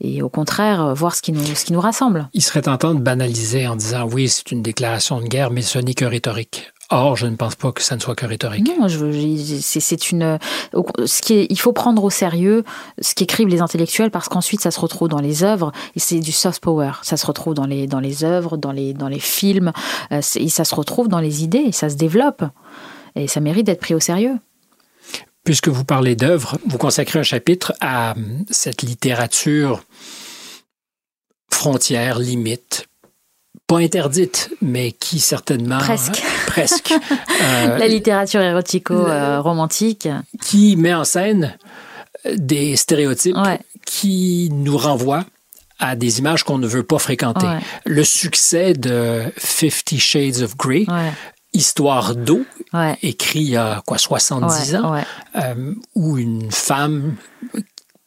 [0.00, 2.28] et au contraire voir ce qui, nous, ce qui nous rassemble.
[2.32, 5.80] Il serait tentant de banaliser en disant oui, c'est une déclaration de guerre, mais ce
[5.80, 6.73] n'est que rhétorique.
[6.90, 8.70] Or, je ne pense pas que ça ne soit que rhétorique.
[8.78, 10.38] Non, c'est une.
[11.06, 12.62] Ce qui est, il faut prendre au sérieux
[13.00, 16.32] ce qu'écrivent les intellectuels parce qu'ensuite ça se retrouve dans les œuvres et c'est du
[16.32, 16.92] soft power.
[17.02, 19.72] Ça se retrouve dans les dans les œuvres, dans les dans les films,
[20.12, 22.44] euh, et ça se retrouve dans les idées et ça se développe
[23.16, 24.36] et ça mérite d'être pris au sérieux.
[25.44, 28.14] Puisque vous parlez d'œuvres, vous consacrez un chapitre à
[28.50, 29.82] cette littérature
[31.50, 32.86] frontière, limite,
[33.66, 35.78] pas interdite, mais qui certainement...
[35.78, 36.22] Presque.
[36.46, 36.94] presque.
[37.42, 40.08] Euh, la littérature érotico-romantique.
[40.40, 41.58] qui met en scène
[42.36, 43.36] des stéréotypes
[43.84, 45.24] qui nous renvoient
[45.78, 47.46] à des images qu'on ne veut pas fréquenter.
[47.84, 50.86] Le succès de Fifty Shades of Grey,
[51.52, 52.44] Histoire d'eau,
[53.02, 55.00] écrit il y a quoi, 70 ans,
[55.36, 57.14] euh, où une femme,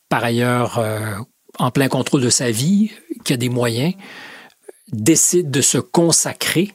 [0.09, 1.15] par ailleurs euh,
[1.57, 2.91] en plein contrôle de sa vie,
[3.23, 3.93] qui a des moyens,
[4.91, 6.73] décide de se consacrer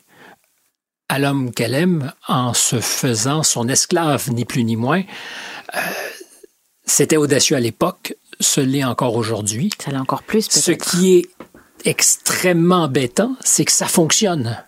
[1.08, 5.02] à l'homme qu'elle aime en se faisant son esclave, ni plus ni moins.
[5.74, 5.80] Euh,
[6.84, 9.70] c'était audacieux à l'époque, ce l'est encore aujourd'hui.
[9.82, 10.48] Ça l'est encore plus.
[10.50, 11.28] Ce qui est
[11.84, 14.62] extrêmement embêtant, c'est que ça fonctionne.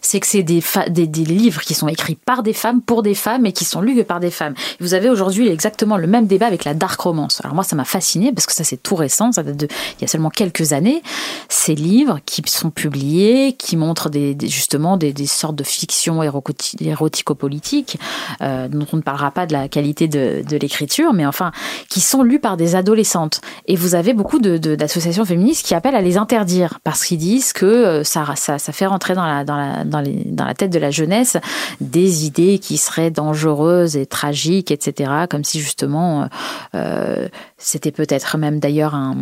[0.00, 3.46] C'est que c'est des, des, livres qui sont écrits par des femmes, pour des femmes,
[3.46, 4.54] et qui sont lus que par des femmes.
[4.80, 7.40] Vous avez aujourd'hui exactement le même débat avec la dark romance.
[7.44, 9.68] Alors moi, ça m'a fasciné parce que ça, c'est tout récent, ça date de
[9.98, 11.02] il y a seulement quelques années.
[11.48, 14.10] Ces livres qui sont publiés, qui montrent
[14.42, 17.98] justement des, sortes de fictions érotico-politiques,
[18.42, 21.52] euh, dont on ne parlera pas de la qualité de, l'écriture, mais enfin,
[21.88, 23.40] qui sont lus par des adolescentes.
[23.66, 27.66] Et vous avez beaucoup d'associations féministes qui appellent à les interdire parce qu'ils disent que
[27.66, 28.24] euh, ça,
[28.58, 31.36] fait rentrer dans dans la dans, la tête de la jeunesse
[31.80, 35.26] des idées qui seraient dangereuses et tragiques, etc.
[35.28, 36.28] Comme si justement
[36.74, 39.16] euh, c'était peut-être même d'ailleurs un,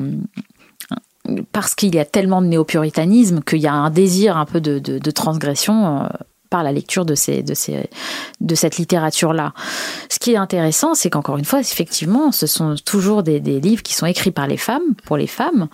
[1.52, 5.11] parce qu'il y a tellement de néopuritanisme qu'il y a un désir un peu de,
[5.11, 6.09] transgression euh,
[6.50, 9.55] par la lecture de, cette littérature-là.
[10.09, 13.94] Ce qui est intéressant, c'est qu'encore une fois, effectivement, ce sont toujours des, livres qui
[13.94, 15.68] sont écrits par les femmes, pour les femmes,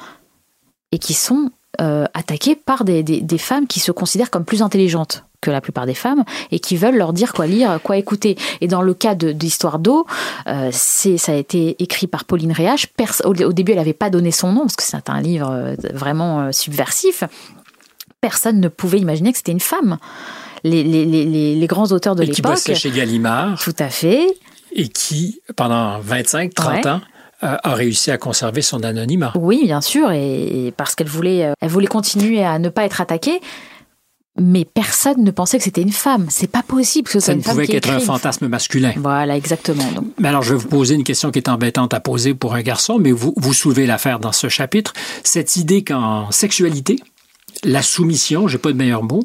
[0.93, 1.51] et qui sont
[1.81, 5.87] euh, attaqués par des, des, femmes qui se considèrent comme plus intelligentes que la plupart
[5.87, 8.37] des femmes et qui veulent leur dire quoi lire, quoi écouter.
[8.61, 10.07] Et dans le cas d'Histoire d'eau,
[10.47, 12.87] euh, c'est ça a été écrit par Pauline Réache.
[13.25, 15.75] Au, au, début, elle n'avait pas donné son nom parce que c'est un livre euh,
[15.95, 17.25] vraiment euh, subversif.
[18.21, 19.99] Personne ne pouvait imaginer que c'était une femme.
[20.63, 22.35] Les, les, les, les grands auteurs de l'époque.
[22.35, 23.59] Qui bossait chez Gallimard.
[23.63, 24.27] Tout à fait.
[24.73, 27.01] Et qui, pendant 25, 30 ans,
[27.43, 29.33] a réussi à conserver son anonymat.
[29.37, 33.01] Oui, bien sûr, et parce qu'elle voulait, euh, elle voulait continuer à ne pas être
[33.01, 33.41] attaquée.
[34.39, 36.27] Mais personne ne pensait que c'était une femme.
[36.31, 38.93] C'est pas possible que ce Ça ne pouvait qu'être un fantasme masculin.
[38.97, 39.85] Voilà, exactement.
[40.19, 42.63] Mais alors, je vais vous poser une question qui est embêtante à poser pour un
[42.63, 44.95] garçon, mais vous, vous soulevez l'affaire dans ce chapitre.
[45.25, 47.01] Cette idée qu'en sexualité,
[47.65, 49.25] la soumission, j'ai pas de meilleur mot,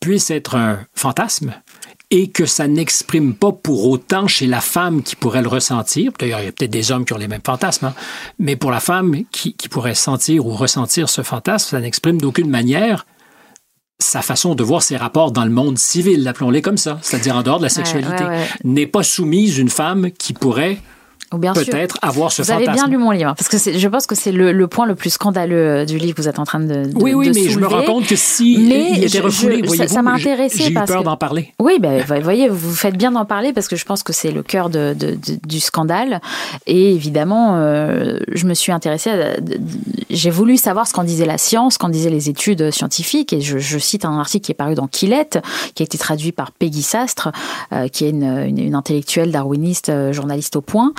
[0.00, 1.54] puisse être un fantasme,
[2.10, 6.12] et que ça n'exprime pas pour autant chez la femme qui pourrait le ressentir.
[6.18, 7.94] D'ailleurs, il y a peut-être des hommes qui ont les mêmes fantasmes, hein.
[8.38, 12.50] mais pour la femme qui, qui, pourrait sentir ou ressentir ce fantasme, ça n'exprime d'aucune
[12.50, 13.06] manière
[14.00, 17.42] sa façon de voir ses rapports dans le monde civil, appelons-les comme ça, c'est-à-dire en
[17.42, 18.24] dehors de la sexualité.
[18.64, 20.78] N'est pas soumise une femme qui pourrait
[21.30, 22.64] peut-être avoir ce vous fantasme.
[22.64, 24.86] Vous avez bien lu mon livre, parce que je pense que c'est le, le, point
[24.86, 27.28] le plus scandaleux euh, du livre que vous êtes en train de, de Oui, oui,
[27.28, 27.54] de mais soulever.
[27.54, 30.70] je me rends compte que si mais il était refoulé, je, ça m'a intéressé j'ai
[30.72, 31.52] eu peur d'en parler.
[31.58, 34.32] Oui, ben, vous voyez, vous faites bien d'en parler parce que je pense que c'est
[34.32, 36.20] le cœur de, de, du scandale.
[36.66, 39.10] Et évidemment, euh, je me suis intéressée,
[40.10, 43.32] j'ai voulu savoir ce qu'en disait la science, ce qu'en disaient les études scientifiques.
[43.32, 45.38] Et je, je, cite un article qui est paru dans Quillette,
[45.74, 47.30] qui a été traduit par Peggy Sastre,
[47.72, 50.92] euh, qui est une, une, une, intellectuelle darwiniste, euh, journaliste au point,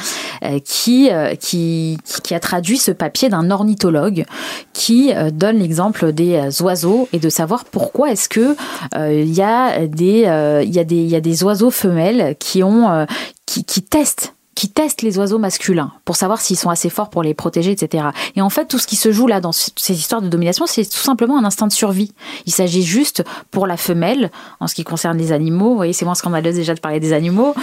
[0.63, 1.09] qui,
[1.39, 4.25] qui, qui, a traduit ce papier d'un ornithologue
[4.73, 8.55] qui donne l'exemple des oiseaux et de savoir pourquoi est-ce que
[8.95, 13.05] il y a des y y a des oiseaux femelles qui ont
[13.45, 17.23] qui, qui testent qui testent les oiseaux masculins pour savoir s'ils sont assez forts pour
[17.23, 18.09] les protéger, etc.
[18.35, 20.85] Et en fait, tout ce qui se joue là dans ces histoires de domination, c'est
[20.85, 22.13] tout simplement un instinct de survie.
[22.45, 26.05] Il s'agit juste pour la femelle, en ce qui concerne les animaux, vous voyez, c'est
[26.05, 27.55] moins scandaleux déjà de parler des animaux,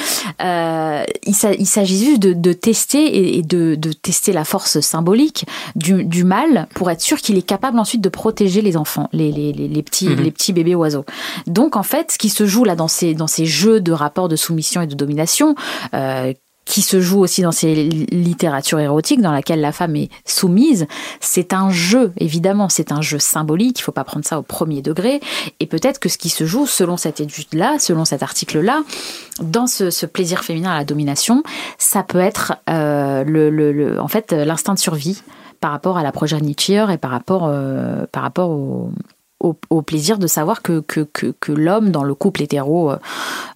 [0.43, 5.47] euh, il s'agit juste de, de, tester et de, de, tester la force symbolique
[5.77, 9.31] du, du mâle pour être sûr qu'il est capable ensuite de protéger les enfants, les,
[9.31, 10.21] les, les, les petits, mmh.
[10.21, 11.05] les petits bébés oiseaux.
[11.47, 14.29] Donc en fait, ce qui se joue là dans ces, dans ces jeux de rapports
[14.29, 15.55] de soumission et de domination,
[15.95, 16.33] euh,
[16.69, 20.87] qui se joue aussi dans ces littératures érotiques dans laquelle la femme est soumise,
[21.19, 24.83] c'est un jeu, évidemment, c'est un jeu symbolique, il faut pas prendre ça au premier
[24.83, 25.21] degré,
[25.61, 28.83] et peut-être que ce qui se joue selon cette étude-là, selon cet article-là,
[29.41, 31.43] dans ce, plaisir féminin à la domination,
[31.79, 35.23] ça peut être euh, le, en fait l'instinct de survie
[35.61, 38.93] par rapport à la progéniture et par rapport, euh, par rapport au,
[39.41, 42.93] au, plaisir de savoir que, que, que, l'homme dans le couple hétéro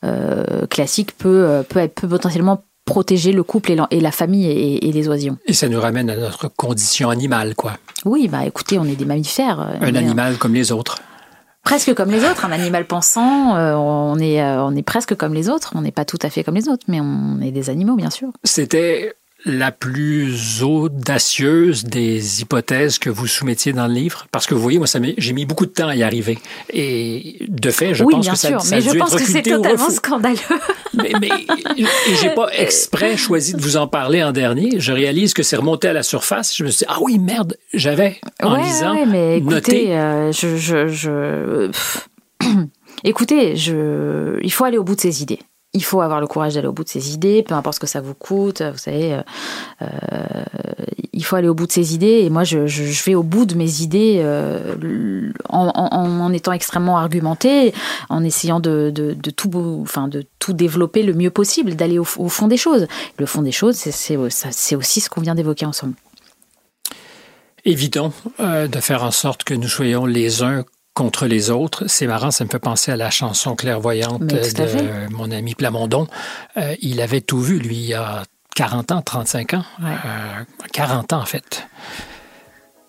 [0.05, 4.89] euh, classique peut, peut, peut potentiellement protéger le couple et la, et la famille et,
[4.89, 5.39] et, les oisillons.
[5.47, 7.74] Et ça nous ramène à notre condition animale, quoi.
[8.05, 9.61] Oui, bah écoutez, on est des mammifères.
[9.80, 10.99] Un animal comme les autres.
[11.62, 15.33] Presque comme les autres, un animal pensant, euh, on, est, euh, on est presque comme
[15.33, 15.72] les autres.
[15.76, 18.11] On n'est pas tout à fait comme les autres, mais on est des animaux, bien
[18.11, 18.30] sûr.
[18.43, 19.14] C'était
[19.45, 24.26] la plus audacieuse des hypothèses que vous soumettiez dans le livre?
[24.30, 24.86] Parce que vous voyez, moi,
[25.18, 26.38] j'ai mis beaucoup de temps à y arriver.
[26.72, 29.14] Et de fait, je oui, pense bien que sûr, ça, ça mais a je pense
[29.14, 30.38] que c'est totalement scandaleux.
[30.95, 31.30] mais, mais
[32.20, 34.78] j'ai pas exprès choisi de vous en parler en dernier.
[34.78, 36.57] Je réalise que c'est remonté à la surface.
[36.57, 39.97] Je me suis dit, ah oui, merde, j'avais, en ouais, lisant, ouais, mais écoutez, noté.
[39.97, 41.70] Euh, je, je, je...
[43.05, 44.38] écoutez, je...
[44.43, 45.40] il faut aller au bout de ses idées
[45.75, 47.87] il faut avoir le courage d'aller au bout de ses idées, peu importe ce que
[47.87, 48.61] ça vous coûte.
[48.61, 49.23] Vous savez, euh,
[49.81, 49.87] euh,
[51.14, 52.20] il faut aller au bout de ses idées.
[52.25, 52.59] Et moi, je,
[53.05, 57.73] vais au bout de mes idées euh, en, en, étant extrêmement argumentée,
[58.11, 58.93] en essayant de,
[59.35, 59.51] tout,
[59.83, 62.87] enfin, de tout développer le mieux possible, d'aller au, au, fond des choses.
[63.18, 65.95] Le fond des choses, c'est aussi ce qu'on vient d'évoquer ensemble.
[67.64, 70.64] Évitons euh, de faire en sorte que nous soyons les uns
[70.95, 71.84] contre les autres.
[71.86, 76.07] C'est marrant, ça me fait penser à la chanson clairvoyante de mon ami Plamondon.
[76.57, 78.24] Euh, il avait tout vu, lui, il y a
[78.55, 79.64] 40 ans, 35 ans.
[80.72, 81.66] 40 ans, en fait.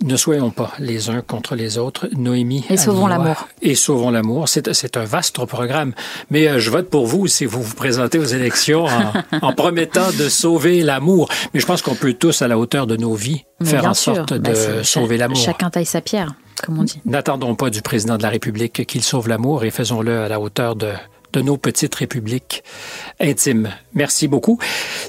[0.04, 2.10] Ne soyons pas les uns contre les autres.
[2.16, 2.66] Noémie.
[2.70, 3.48] Et sauvons l'amour.
[3.62, 4.50] Et sauvons l'amour.
[4.50, 5.94] C'est un vaste programme.
[6.30, 8.86] Mais euh, je vote pour vous si vous vous présentez aux élections
[9.41, 11.30] en, promettant de sauver l'amour.
[11.54, 14.34] Mais je pense qu'on peut tous, à la hauteur de nos vies, faire en sorte
[14.34, 15.38] de ben, sauver l'amour.
[15.38, 16.34] Chacun taille sa pierre,
[16.66, 17.02] comme on dit.
[17.06, 20.76] N'attendons pas du président de la République qu'il sauve l'amour et faisons-le à la hauteur
[20.76, 20.89] de
[21.34, 22.64] de nos petites républiques
[23.20, 23.70] intimes.
[23.94, 24.60] Merci beaucoup.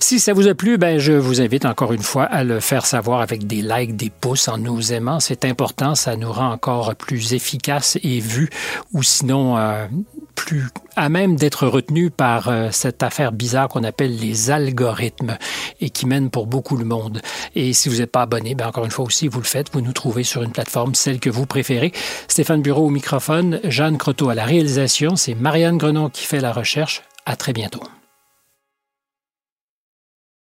[0.00, 2.86] Si ça vous a plu, ben, je vous invite encore une fois à le faire
[2.86, 5.20] savoir avec des likes, des pouces en nous aimant.
[5.20, 8.50] C'est important, ça nous rend encore plus efficaces et vus,
[8.92, 9.86] ou sinon euh,
[10.34, 15.36] plus à même d'être retenu par euh, cette affaire bizarre qu'on appelle les algorithmes
[15.80, 17.20] et qui mène pour beaucoup le monde.
[17.54, 19.72] Et si vous n'êtes pas abonné, ben encore une fois aussi, vous le faites.
[19.72, 21.92] Vous nous trouvez sur une plateforme, celle que vous préférez.
[22.28, 25.16] Stéphane Bureau au microphone, Jeanne Croteau à la réalisation.
[25.16, 27.02] C'est Marianne Grenon qui fait la recherche.
[27.26, 27.80] À très bientôt.